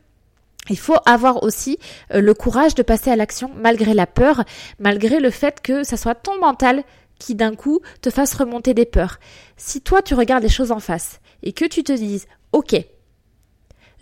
il 0.70 0.78
faut 0.78 0.96
avoir 1.04 1.42
aussi 1.42 1.78
euh, 2.12 2.20
le 2.20 2.32
courage 2.32 2.74
de 2.74 2.82
passer 2.82 3.10
à 3.10 3.16
l'action 3.16 3.50
malgré 3.54 3.92
la 3.92 4.06
peur, 4.06 4.44
malgré 4.78 5.20
le 5.20 5.30
fait 5.30 5.60
que 5.60 5.84
ça 5.84 5.96
soit 5.96 6.14
ton 6.14 6.38
mental 6.40 6.84
qui 7.18 7.34
d'un 7.34 7.54
coup 7.54 7.80
te 8.00 8.10
fasse 8.10 8.34
remonter 8.34 8.74
des 8.74 8.86
peurs. 8.86 9.18
Si 9.56 9.80
toi 9.80 10.02
tu 10.02 10.14
regardes 10.14 10.42
les 10.42 10.48
choses 10.48 10.72
en 10.72 10.80
face 10.80 11.20
et 11.44 11.52
que 11.52 11.64
tu 11.64 11.84
te 11.84 11.92
dises, 11.92 12.26
ok, 12.52 12.74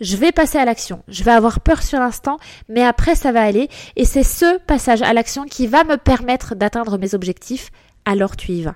je 0.01 0.17
vais 0.17 0.31
passer 0.31 0.57
à 0.57 0.65
l'action, 0.65 1.03
je 1.07 1.23
vais 1.23 1.31
avoir 1.31 1.59
peur 1.59 1.83
sur 1.83 1.99
l'instant, 1.99 2.39
mais 2.67 2.83
après 2.83 3.15
ça 3.15 3.31
va 3.31 3.43
aller, 3.43 3.69
et 3.95 4.05
c'est 4.05 4.23
ce 4.23 4.57
passage 4.59 5.03
à 5.03 5.13
l'action 5.13 5.45
qui 5.45 5.67
va 5.67 5.83
me 5.83 5.97
permettre 5.97 6.55
d'atteindre 6.55 6.97
mes 6.97 7.13
objectifs, 7.13 7.69
alors 8.05 8.35
tu 8.35 8.51
y 8.53 8.63
vas. 8.63 8.75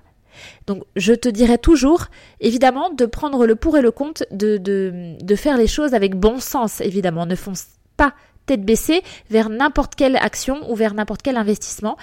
Donc 0.67 0.83
je 0.95 1.13
te 1.13 1.29
dirais 1.29 1.57
toujours, 1.57 2.05
évidemment, 2.39 2.91
de 2.91 3.05
prendre 3.05 3.47
le 3.47 3.55
pour 3.55 3.77
et 3.77 3.81
le 3.81 3.91
contre, 3.91 4.25
de, 4.31 5.35
faire 5.35 5.57
les 5.57 5.67
choses 5.67 5.95
avec 5.95 6.15
bon 6.15 6.39
sens, 6.39 6.79
évidemment. 6.81 7.25
Ne 7.25 7.35
fonce 7.35 7.65
pas 7.95 8.13
tête 8.45 8.63
baissée 8.63 9.01
vers 9.29 9.49
n'importe 9.49 9.95
quelle 9.95 10.15
action 10.15 10.71
ou 10.71 10.75
vers 10.75 10.93
n'importe 10.93 11.21
quel 11.23 11.37
investissement. 11.37 11.97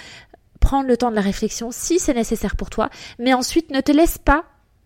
Prendre 0.60 0.88
le 0.88 0.96
temps 0.96 1.10
de 1.10 1.14
la 1.14 1.20
réflexion 1.20 1.70
si 1.70 2.00
c'est 2.00 2.14
nécessaire 2.14 2.56
pour 2.56 2.70
toi, 2.70 2.90
mais 3.18 3.32
ensuite 3.32 3.70
ne 3.70 3.80
te 3.80 3.92
laisse 3.92 4.18
pas 4.18 4.44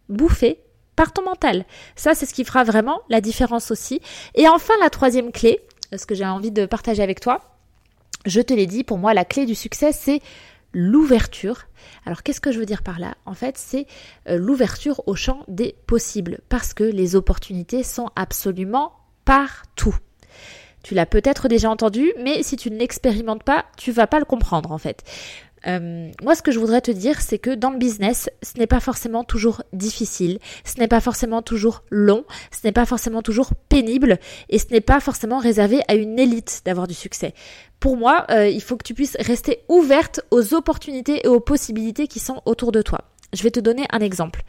bouffer 0.08 0.58
par 0.98 1.12
ton 1.12 1.22
mental. 1.22 1.64
Ça, 1.94 2.16
c'est 2.16 2.26
ce 2.26 2.34
qui 2.34 2.44
fera 2.44 2.64
vraiment 2.64 3.02
la 3.08 3.20
différence 3.20 3.70
aussi. 3.70 4.00
Et 4.34 4.48
enfin, 4.48 4.74
la 4.80 4.90
troisième 4.90 5.30
clé, 5.30 5.60
ce 5.96 6.06
que 6.06 6.16
j'ai 6.16 6.26
envie 6.26 6.50
de 6.50 6.66
partager 6.66 7.04
avec 7.04 7.20
toi, 7.20 7.38
je 8.26 8.40
te 8.40 8.52
l'ai 8.52 8.66
dit, 8.66 8.82
pour 8.82 8.98
moi, 8.98 9.14
la 9.14 9.24
clé 9.24 9.46
du 9.46 9.54
succès, 9.54 9.92
c'est 9.92 10.20
l'ouverture. 10.72 11.66
Alors 12.04 12.24
qu'est-ce 12.24 12.40
que 12.40 12.50
je 12.50 12.58
veux 12.58 12.66
dire 12.66 12.82
par 12.82 12.98
là? 12.98 13.14
En 13.26 13.34
fait, 13.34 13.56
c'est 13.56 13.86
euh, 14.28 14.38
l'ouverture 14.38 15.06
au 15.06 15.14
champ 15.14 15.44
des 15.46 15.76
possibles, 15.86 16.40
parce 16.48 16.74
que 16.74 16.82
les 16.82 17.14
opportunités 17.14 17.84
sont 17.84 18.10
absolument 18.16 18.92
partout. 19.24 19.94
Tu 20.82 20.94
l'as 20.94 21.06
peut-être 21.06 21.46
déjà 21.46 21.70
entendu, 21.70 22.12
mais 22.18 22.42
si 22.42 22.56
tu 22.56 22.72
ne 22.72 22.76
l'expérimentes 22.76 23.44
pas, 23.44 23.66
tu 23.76 23.92
vas 23.92 24.08
pas 24.08 24.18
le 24.18 24.24
comprendre 24.24 24.72
en 24.72 24.78
fait. 24.78 25.04
Euh, 25.66 26.10
moi, 26.22 26.34
ce 26.34 26.42
que 26.42 26.52
je 26.52 26.58
voudrais 26.58 26.80
te 26.80 26.90
dire, 26.90 27.20
c'est 27.20 27.38
que 27.38 27.54
dans 27.54 27.70
le 27.70 27.78
business, 27.78 28.30
ce 28.42 28.58
n'est 28.58 28.66
pas 28.66 28.80
forcément 28.80 29.24
toujours 29.24 29.62
difficile, 29.72 30.38
ce 30.64 30.78
n'est 30.78 30.88
pas 30.88 31.00
forcément 31.00 31.42
toujours 31.42 31.82
long, 31.90 32.24
ce 32.50 32.66
n'est 32.66 32.72
pas 32.72 32.86
forcément 32.86 33.22
toujours 33.22 33.54
pénible, 33.68 34.18
et 34.48 34.58
ce 34.58 34.66
n'est 34.70 34.80
pas 34.80 35.00
forcément 35.00 35.38
réservé 35.38 35.80
à 35.88 35.94
une 35.94 36.18
élite 36.18 36.62
d'avoir 36.64 36.86
du 36.86 36.94
succès. 36.94 37.34
Pour 37.80 37.96
moi, 37.96 38.26
euh, 38.30 38.48
il 38.48 38.62
faut 38.62 38.76
que 38.76 38.84
tu 38.84 38.94
puisses 38.94 39.16
rester 39.20 39.60
ouverte 39.68 40.20
aux 40.30 40.54
opportunités 40.54 41.20
et 41.24 41.28
aux 41.28 41.40
possibilités 41.40 42.06
qui 42.06 42.18
sont 42.18 42.42
autour 42.44 42.72
de 42.72 42.82
toi. 42.82 43.00
Je 43.34 43.42
vais 43.42 43.50
te 43.50 43.60
donner 43.60 43.84
un 43.90 44.00
exemple. 44.00 44.42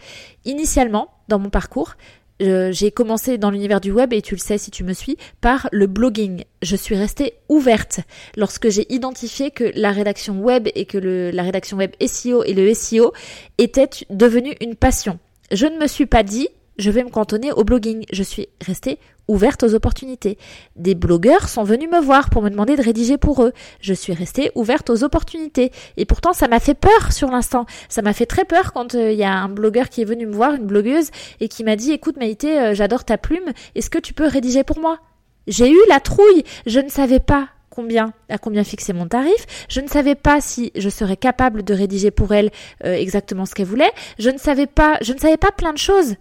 Initialement, 0.46 1.10
dans 1.28 1.38
mon 1.38 1.50
parcours, 1.50 1.96
j'ai 2.40 2.92
commencé 2.92 3.38
dans 3.38 3.52
l'univers 3.52 3.82
du 3.82 3.92
web, 3.92 4.14
et 4.14 4.22
tu 4.22 4.36
le 4.36 4.40
sais 4.40 4.58
si 4.58 4.72
tu 4.72 4.84
me 4.84 4.94
suis, 4.94 5.18
par 5.42 5.70
le 5.72 5.88
blogging. 5.88 6.44
Je 6.62 6.76
suis 6.76 6.96
restée 6.96 7.34
ouverte 7.50 8.02
lorsque 8.38 8.70
j'ai 8.70 8.92
identifié 8.94 9.52
que 9.52 9.72
la 9.76 9.92
rédaction 9.92 10.40
web 10.42 10.68
et 10.76 10.86
que 10.86 10.98
le, 10.98 11.32
la 11.32 11.44
rédaction 11.44 11.78
web 11.78 11.92
SEO 12.06 12.44
et 12.44 12.54
le 12.54 12.74
SEO 12.74 13.14
étaient 13.58 13.90
devenus 14.10 14.56
une 14.62 14.76
passion. 14.76 15.20
Je 15.52 15.66
ne 15.66 15.78
me 15.78 15.88
suis 15.88 16.06
pas 16.06 16.24
dit, 16.24 16.48
je 16.78 16.92
vais 16.92 17.04
me 17.04 17.10
cantonner 17.10 17.52
au 17.52 17.64
blogging. 17.64 18.06
Je 18.12 18.24
suis 18.24 18.48
restée 18.66 19.00
ouverte 19.30 19.64
aux 19.64 19.76
opportunités. 19.76 20.38
Des 20.76 20.96
blogueurs 20.96 21.48
sont 21.48 21.64
venus 21.64 21.90
me 21.90 22.02
voir 22.02 22.30
pour 22.30 22.42
me 22.42 22.50
demander 22.50 22.76
de 22.76 22.82
rédiger 22.82 23.18
pour 23.18 23.44
eux. 23.44 23.54
Je 23.80 23.94
suis 23.94 24.14
restée 24.14 24.52
ouverte 24.56 24.90
aux 24.90 25.04
opportunités. 25.04 25.72
Et 25.98 26.06
pourtant, 26.06 26.34
ça 26.34 26.48
m'a 26.48 26.60
fait 26.60 26.74
peur 26.74 27.14
sur 27.14 27.30
l'instant. 27.30 27.66
Ça 27.88 28.02
m'a 28.02 28.14
fait 28.14 28.26
très 28.26 28.44
peur 28.44 28.74
quand 28.74 28.94
il 28.94 29.00
euh, 29.00 29.12
y 29.14 29.24
a 29.24 29.34
un 29.34 29.50
blogueur 29.50 29.90
qui 29.90 30.02
est 30.02 30.06
venu 30.06 30.26
me 30.26 30.34
voir, 30.34 30.56
une 30.56 30.66
blogueuse, 30.66 31.12
et 31.40 31.48
qui 31.48 31.64
m'a 31.64 31.76
dit, 31.76 31.92
écoute 31.92 32.18
Maïté, 32.18 32.60
euh, 32.60 32.74
j'adore 32.74 33.06
ta 33.06 33.18
plume, 33.18 33.54
est-ce 33.76 33.90
que 33.90 34.00
tu 34.00 34.14
peux 34.14 34.28
rédiger 34.28 34.64
pour 34.64 34.80
moi? 34.80 35.00
J'ai 35.48 35.72
eu 35.72 35.80
la 35.88 36.00
trouille. 36.00 36.44
Je 36.66 36.80
ne 36.80 36.90
savais 36.90 37.20
pas 37.20 37.50
combien, 37.70 38.14
à 38.30 38.38
combien 38.38 38.64
fixer 38.64 38.94
mon 38.94 39.08
tarif. 39.08 39.46
Je 39.70 39.80
ne 39.80 39.88
savais 39.88 40.16
pas 40.16 40.42
si 40.42 40.72
je 40.76 40.90
serais 40.90 41.18
capable 41.18 41.64
de 41.64 41.74
rédiger 41.74 42.12
pour 42.12 42.34
elle 42.34 42.52
euh, 42.84 42.94
exactement 42.94 43.46
ce 43.46 43.54
qu'elle 43.54 43.68
voulait. 43.68 43.92
Je 44.18 44.30
ne 44.30 44.38
savais 44.38 44.68
pas, 44.68 44.98
je 45.02 45.14
ne 45.14 45.20
savais 45.20 45.38
pas 45.38 45.52
plein 45.52 45.74
de 45.74 45.78
choses. 45.78 46.16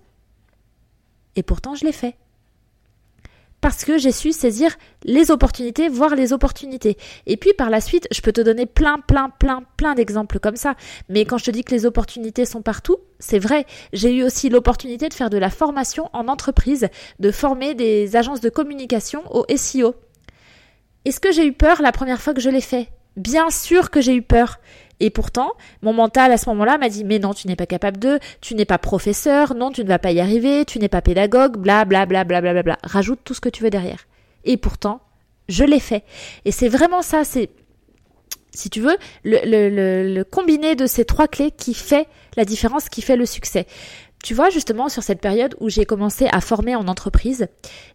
Et 1.37 1.43
pourtant, 1.43 1.75
je 1.75 1.85
l'ai 1.85 1.93
fait 1.93 2.17
parce 3.61 3.85
que 3.85 3.99
j'ai 3.99 4.13
su 4.13 4.33
saisir 4.33 4.77
les 5.05 5.31
opportunités, 5.31 5.89
voir 5.89 6.15
les 6.15 6.33
opportunités. 6.33 6.97
Et 7.27 7.37
puis 7.37 7.53
par 7.53 7.71
la 7.71 7.81
suite, 7.81 8.07
je 8.13 8.21
peux 8.21 8.33
te 8.33 8.41
donner 8.41 8.67
plein, 8.67 9.01
plein, 9.01 9.31
plein, 9.31 9.63
plein 9.77 9.95
d'exemples 9.95 10.39
comme 10.39 10.57
ça. 10.57 10.75
Mais 11.09 11.25
quand 11.25 11.39
je 11.39 11.47
te 11.47 11.51
dis 11.51 11.65
que 11.65 11.75
les 11.75 11.87
opportunités 11.87 12.45
sont 12.45 12.63
partout, 12.63 12.99
c'est 13.19 13.39
vrai. 13.39 13.67
J'ai 13.93 14.15
eu 14.15 14.23
aussi 14.23 14.49
l'opportunité 14.49 15.09
de 15.09 15.15
faire 15.15 15.31
de 15.31 15.39
la 15.39 15.51
formation 15.51 16.09
en 16.13 16.29
entreprise, 16.29 16.89
de 17.19 17.31
former 17.31 17.75
des 17.75 18.17
agences 18.17 18.41
de 18.41 18.49
communication 18.49 19.23
au 19.35 19.45
SEO. 19.57 19.95
Est-ce 21.05 21.21
que 21.21 21.33
j'ai 21.33 21.47
eu 21.47 21.53
peur 21.53 21.83
la 21.83 21.93
première 21.93 22.21
fois 22.21 22.35
que 22.35 22.41
je 22.41 22.51
l'ai 22.51 22.61
fait? 22.61 22.89
Bien 23.17 23.51
sûr 23.51 23.91
que 23.91 24.01
j'ai 24.01 24.15
eu 24.15 24.23
peur. 24.23 24.59
Et 25.01 25.11
pourtant, 25.11 25.53
mon 25.83 25.93
mental 25.93 26.33
à 26.33 26.37
ce 26.37 26.49
moment-là 26.51 26.79
m'a 26.79 26.89
dit 26.89 27.05
mais 27.05 27.19
non, 27.19 27.35
tu 27.35 27.47
n'es 27.47 27.57
pas 27.57 27.67
capable 27.67 27.99
de, 27.99 28.19
tu 28.41 28.55
n'es 28.55 28.65
pas 28.65 28.79
professeur, 28.79 29.55
non, 29.55 29.71
tu 29.71 29.83
ne 29.83 29.89
vas 29.89 29.99
pas 29.99 30.13
y 30.13 30.21
arriver, 30.21 30.65
tu 30.65 30.79
n'es 30.79 30.89
pas 30.89 31.03
pédagogue, 31.03 31.57
bla 31.57 31.85
bla 31.85 32.07
bla 32.07 32.25
bla 32.25 32.41
bla 32.41 32.53
bla 32.53 32.63
bla. 32.63 32.79
Rajoute 32.83 33.21
tout 33.25 33.35
ce 33.35 33.41
que 33.41 33.49
tu 33.49 33.63
veux 33.63 33.71
derrière. 33.71 34.07
Et 34.45 34.57
pourtant, 34.57 35.01
je 35.49 35.65
l'ai 35.65 35.81
fait. 35.81 36.05
Et 36.45 36.53
c'est 36.53 36.69
vraiment 36.69 37.03
ça, 37.03 37.25
c'est 37.25 37.51
si 38.51 38.71
tu 38.71 38.81
veux, 38.81 38.97
le, 39.25 39.39
le, 39.45 40.15
le, 40.15 40.25
combiné 40.25 40.75
de 40.75 40.87
ces 40.87 41.05
trois 41.05 41.29
clés 41.29 41.53
qui 41.53 41.75
fait 41.75 42.09
la 42.37 42.45
différence, 42.45 42.89
qui 42.89 43.03
fait 43.03 43.17
le 43.17 43.27
succès. 43.27 43.67
Tu 44.25 44.35
vois, 44.35 44.51
justement, 44.51 44.89
sur 44.89 45.03
cette 45.03 45.21
période 45.21 45.55
où 45.61 45.69
j'ai 45.69 45.85
commencé 45.85 46.27
à 46.33 46.41
former 46.41 46.75
en 46.75 46.89
entreprise, 46.89 47.47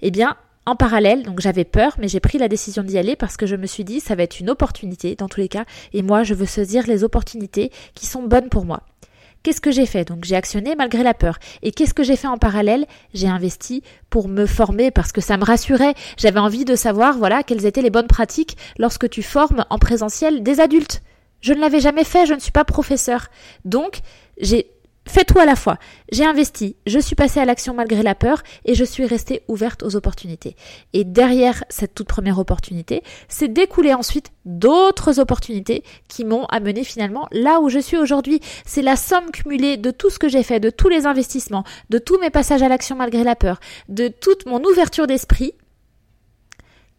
eh 0.01 0.09
bien, 0.11 0.37
en 0.65 0.75
parallèle, 0.75 1.23
donc 1.23 1.41
j'avais 1.41 1.65
peur, 1.65 1.95
mais 1.99 2.07
j'ai 2.07 2.19
pris 2.19 2.37
la 2.37 2.47
décision 2.47 2.83
d'y 2.83 2.97
aller 2.97 3.15
parce 3.15 3.37
que 3.37 3.45
je 3.45 3.55
me 3.55 3.67
suis 3.67 3.83
dit 3.83 3.99
ça 3.99 4.15
va 4.15 4.23
être 4.23 4.39
une 4.39 4.49
opportunité 4.49 5.15
dans 5.15 5.27
tous 5.27 5.41
les 5.41 5.49
cas, 5.49 5.65
et 5.93 6.01
moi 6.01 6.23
je 6.23 6.33
veux 6.33 6.45
saisir 6.45 6.87
les 6.87 7.03
opportunités 7.03 7.71
qui 7.93 8.05
sont 8.05 8.23
bonnes 8.23 8.49
pour 8.49 8.65
moi. 8.65 8.83
qu'est-ce 9.43 9.61
que 9.61 9.71
j'ai 9.71 9.85
fait? 9.85 10.05
Donc 10.05 10.23
j'ai 10.23 10.35
actionné 10.35 10.75
malgré 10.75 11.03
la 11.03 11.13
peur. 11.13 11.37
Et 11.61 11.71
qu'est-ce 11.71 11.93
que 11.93 12.03
j'ai 12.03 12.15
fait 12.15 12.27
en 12.27 12.37
parallèle? 12.37 12.85
J'ai 13.13 13.27
investi 13.27 13.83
pour 14.09 14.27
me 14.27 14.45
former 14.45 14.89
parce 14.89 15.11
que 15.11 15.21
ça 15.21 15.37
me 15.37 15.43
rassurait. 15.43 15.93
J'avais 16.17 16.39
envie 16.39 16.65
de 16.65 16.75
savoir, 16.75 17.17
voilà, 17.17 17.43
quelles 17.43 17.65
étaient 17.65 17.81
les 17.81 17.89
bonnes 17.89 18.07
pratiques 18.07 18.57
lorsque 18.79 19.09
tu 19.09 19.21
formes 19.21 19.65
en 19.69 19.77
présentiel 19.77 20.41
des 20.41 20.59
adultes. 20.59 21.01
Je 21.41 21.53
ne 21.53 21.59
l'avais 21.59 21.81
jamais 21.81 22.05
fait, 22.05 22.25
je 22.25 22.33
ne 22.33 22.39
suis 22.39 22.53
pas 22.53 22.63
professeur. 22.63 23.27
Donc, 23.65 23.99
j'ai 24.39 24.67
fait 25.13 25.25
tout 25.25 25.37
à 25.37 25.45
la 25.45 25.55
fois. 25.55 25.77
J'ai 26.11 26.25
investi, 26.25 26.75
je 26.87 26.97
suis 26.97 27.15
passée 27.15 27.39
à 27.39 27.45
l'action 27.45 27.73
malgré 27.75 28.01
la 28.01 28.15
peur 28.15 28.41
et 28.65 28.73
je 28.73 28.83
suis 28.83 29.05
restée 29.05 29.43
ouverte 29.47 29.83
aux 29.83 29.95
opportunités. 29.95 30.55
Et 30.93 31.03
derrière 31.03 31.63
cette 31.69 31.93
toute 31.93 32.07
première 32.07 32.39
opportunité, 32.39 33.03
c'est 33.27 33.47
découlé 33.47 33.93
ensuite 33.93 34.31
d'autres 34.45 35.19
opportunités 35.19 35.83
qui 36.07 36.25
m'ont 36.25 36.45
amené 36.45 36.83
finalement 36.83 37.27
là 37.31 37.59
où 37.59 37.69
je 37.69 37.79
suis 37.79 37.97
aujourd'hui. 37.97 38.41
C'est 38.65 38.81
la 38.81 38.95
somme 38.95 39.29
cumulée 39.31 39.77
de 39.77 39.91
tout 39.91 40.09
ce 40.09 40.17
que 40.17 40.27
j'ai 40.27 40.43
fait, 40.43 40.59
de 40.59 40.71
tous 40.71 40.89
les 40.89 41.05
investissements, 41.05 41.63
de 41.91 41.99
tous 41.99 42.17
mes 42.17 42.31
passages 42.31 42.63
à 42.63 42.67
l'action 42.67 42.95
malgré 42.95 43.23
la 43.23 43.35
peur, 43.35 43.59
de 43.89 44.07
toute 44.07 44.47
mon 44.47 44.63
ouverture 44.63 45.05
d'esprit 45.05 45.53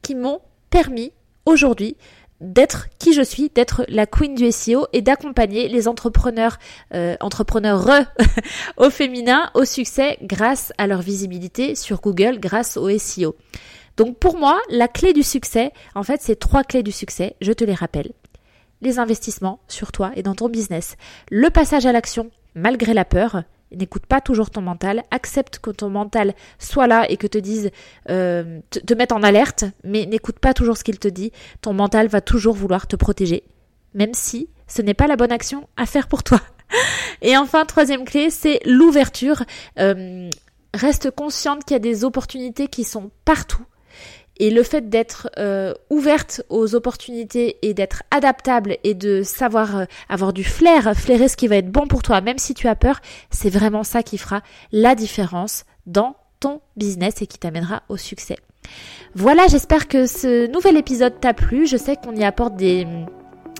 qui 0.02 0.14
m'ont 0.14 0.40
permis 0.71 1.12
aujourd'hui 1.47 1.97
d'être 2.40 2.88
qui 2.98 3.12
je 3.12 3.22
suis, 3.22 3.50
d'être 3.50 3.84
la 3.88 4.06
queen 4.06 4.34
du 4.34 4.50
SEO 4.50 4.86
et 4.92 5.02
d'accompagner 5.02 5.68
les 5.68 5.88
entrepreneurs, 5.88 6.58
euh, 6.94 7.16
entrepreneurs 7.20 7.88
au 8.76 8.90
féminin 8.90 9.50
au 9.54 9.64
succès 9.64 10.18
grâce 10.22 10.72
à 10.78 10.86
leur 10.86 11.00
visibilité 11.00 11.74
sur 11.74 12.00
Google, 12.00 12.38
grâce 12.40 12.76
au 12.76 12.90
SEO. 12.98 13.36
Donc 13.96 14.18
pour 14.18 14.38
moi, 14.38 14.60
la 14.68 14.88
clé 14.88 15.12
du 15.12 15.22
succès, 15.22 15.72
en 15.94 16.02
fait, 16.02 16.20
c'est 16.20 16.36
trois 16.36 16.64
clés 16.64 16.82
du 16.82 16.92
succès, 16.92 17.36
je 17.40 17.52
te 17.52 17.64
les 17.64 17.74
rappelle. 17.74 18.12
Les 18.82 18.98
investissements 18.98 19.60
sur 19.68 19.92
toi 19.92 20.10
et 20.16 20.22
dans 20.22 20.34
ton 20.34 20.48
business, 20.48 20.96
le 21.30 21.48
passage 21.50 21.86
à 21.86 21.92
l'action 21.92 22.30
malgré 22.54 22.94
la 22.94 23.04
peur, 23.04 23.42
n'écoute 23.73 24.06
pas 24.06 24.21
toujours 24.21 24.50
ton 24.50 24.61
mental, 24.61 25.02
accepte 25.11 25.59
que 25.59 25.71
ton 25.71 25.90
mental 25.90 26.35
soit 26.59 26.87
là 26.87 27.11
et 27.11 27.16
que 27.16 27.26
te 27.26 27.38
dise, 27.38 27.71
euh, 28.11 28.61
te, 28.71 28.78
te 28.78 28.94
mette 28.94 29.12
en 29.12 29.23
alerte, 29.23 29.64
mais 29.83 30.06
n'écoute 30.06 30.38
pas 30.38 30.54
toujours 30.54 30.76
ce 30.76 30.85
qu'il 30.85 30.99
te 30.99 31.09
dit. 31.09 31.33
Ton 31.61 31.73
mental 31.73 32.09
va 32.09 32.21
toujours 32.21 32.54
vouloir 32.54 32.87
te 32.87 32.97
protéger, 32.97 33.44
même 33.94 34.14
si 34.14 34.49
ce 34.66 34.83
n'est 34.83 34.94
pas 34.94 35.06
la 35.06 35.16
bonne 35.16 35.33
action 35.33 35.68
à 35.76 35.87
faire 35.87 36.09
pour 36.09 36.23
toi. 36.23 36.40
Et 37.23 37.37
enfin, 37.37 37.64
troisième 37.64 38.04
clé, 38.04 38.30
c'est 38.30 38.61
l'ouverture. 38.64 39.42
Euh, 39.78 40.28
reste 40.73 41.11
consciente 41.11 41.64
qu'il 41.64 41.75
y 41.75 41.76
a 41.76 41.80
des 41.80 42.04
opportunités 42.04 42.68
qui 42.68 42.85
sont 42.85 43.11
partout 43.25 43.64
et 44.38 44.50
le 44.50 44.62
fait 44.62 44.88
d'être 44.88 45.30
euh, 45.38 45.74
ouverte 45.90 46.42
aux 46.48 46.74
opportunités 46.74 47.58
et 47.62 47.74
d'être 47.74 48.02
adaptable 48.10 48.76
et 48.84 48.94
de 48.94 49.22
savoir 49.22 49.76
euh, 49.76 49.84
avoir 50.08 50.32
du 50.32 50.44
flair, 50.44 50.94
flairer 50.96 51.28
ce 51.28 51.36
qui 51.36 51.48
va 51.48 51.56
être 51.56 51.70
bon 51.70 51.86
pour 51.86 52.02
toi, 52.02 52.20
même 52.20 52.38
si 52.38 52.54
tu 52.54 52.68
as 52.68 52.76
peur, 52.76 53.00
c'est 53.30 53.50
vraiment 53.50 53.84
ça 53.84 54.02
qui 54.02 54.18
fera 54.18 54.42
la 54.72 54.94
différence 54.94 55.64
dans 55.86 56.16
ton 56.40 56.60
business 56.76 57.22
et 57.22 57.26
qui 57.26 57.38
t'amènera 57.38 57.82
au 57.88 57.96
succès. 57.96 58.36
Voilà, 59.14 59.46
j'espère 59.48 59.88
que 59.88 60.06
ce 60.06 60.50
nouvel 60.50 60.76
épisode 60.76 61.20
t'a 61.20 61.34
plu. 61.34 61.66
Je 61.66 61.76
sais 61.76 61.96
qu'on 61.96 62.16
y 62.16 62.24
apporte 62.24 62.56
des 62.56 62.86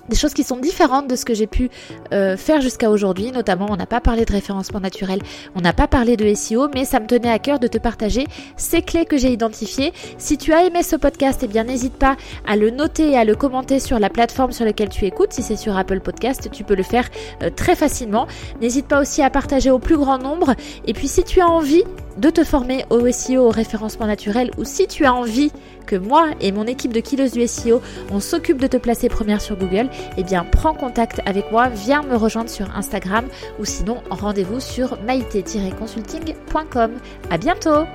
des 0.09 0.15
choses 0.15 0.33
qui 0.33 0.43
sont 0.43 0.57
différentes 0.57 1.07
de 1.07 1.15
ce 1.15 1.25
que 1.25 1.33
j'ai 1.33 1.47
pu 1.47 1.69
euh, 2.13 2.37
faire 2.37 2.61
jusqu'à 2.61 2.89
aujourd'hui. 2.89 3.31
Notamment, 3.31 3.67
on 3.69 3.75
n'a 3.75 3.85
pas 3.85 4.01
parlé 4.01 4.25
de 4.25 4.31
référencement 4.31 4.79
naturel, 4.79 5.19
on 5.55 5.61
n'a 5.61 5.73
pas 5.73 5.87
parlé 5.87 6.17
de 6.17 6.33
SEO, 6.33 6.69
mais 6.73 6.85
ça 6.85 6.99
me 6.99 7.07
tenait 7.07 7.29
à 7.29 7.39
cœur 7.39 7.59
de 7.59 7.67
te 7.67 7.77
partager 7.77 8.27
ces 8.57 8.81
clés 8.81 9.05
que 9.05 9.17
j'ai 9.17 9.31
identifiées. 9.31 9.93
Si 10.17 10.37
tu 10.37 10.53
as 10.53 10.65
aimé 10.65 10.83
ce 10.83 10.95
podcast, 10.95 11.41
eh 11.43 11.47
bien 11.47 11.63
n'hésite 11.63 11.95
pas 11.95 12.15
à 12.47 12.55
le 12.55 12.69
noter 12.69 13.11
et 13.11 13.17
à 13.17 13.23
le 13.23 13.35
commenter 13.35 13.79
sur 13.79 13.99
la 13.99 14.09
plateforme 14.09 14.51
sur 14.51 14.65
laquelle 14.65 14.89
tu 14.89 15.05
écoutes. 15.05 15.33
Si 15.33 15.41
c'est 15.41 15.55
sur 15.55 15.77
Apple 15.77 15.99
Podcast, 15.99 16.49
tu 16.51 16.63
peux 16.63 16.75
le 16.75 16.83
faire 16.83 17.09
euh, 17.43 17.49
très 17.49 17.75
facilement. 17.75 18.27
N'hésite 18.61 18.87
pas 18.87 19.01
aussi 19.01 19.21
à 19.21 19.29
partager 19.29 19.71
au 19.71 19.79
plus 19.79 19.97
grand 19.97 20.17
nombre. 20.17 20.55
Et 20.85 20.93
puis 20.93 21.07
si 21.07 21.23
tu 21.23 21.41
as 21.41 21.47
envie 21.47 21.83
de 22.17 22.29
te 22.29 22.43
former 22.43 22.85
au 22.89 23.09
SEO, 23.11 23.47
au 23.47 23.49
référencement 23.49 24.07
naturel, 24.07 24.51
ou 24.57 24.63
si 24.63 24.87
tu 24.87 25.05
as 25.05 25.13
envie 25.13 25.51
que 25.85 25.95
moi 25.95 26.31
et 26.41 26.51
mon 26.51 26.65
équipe 26.65 26.93
de 26.93 26.99
kilos 26.99 27.31
du 27.31 27.47
SEO, 27.47 27.81
on 28.11 28.19
s'occupe 28.19 28.59
de 28.59 28.67
te 28.67 28.77
placer 28.77 29.09
première 29.09 29.41
sur 29.41 29.55
Google, 29.57 29.89
eh 30.17 30.23
bien 30.23 30.43
prends 30.43 30.73
contact 30.73 31.21
avec 31.25 31.51
moi, 31.51 31.69
viens 31.69 32.01
me 32.03 32.15
rejoindre 32.15 32.49
sur 32.49 32.75
Instagram 32.75 33.25
ou 33.59 33.65
sinon 33.65 33.97
rendez-vous 34.09 34.59
sur 34.59 34.99
maïté-consulting.com. 35.03 36.91
À 37.29 37.37
bientôt! 37.37 37.85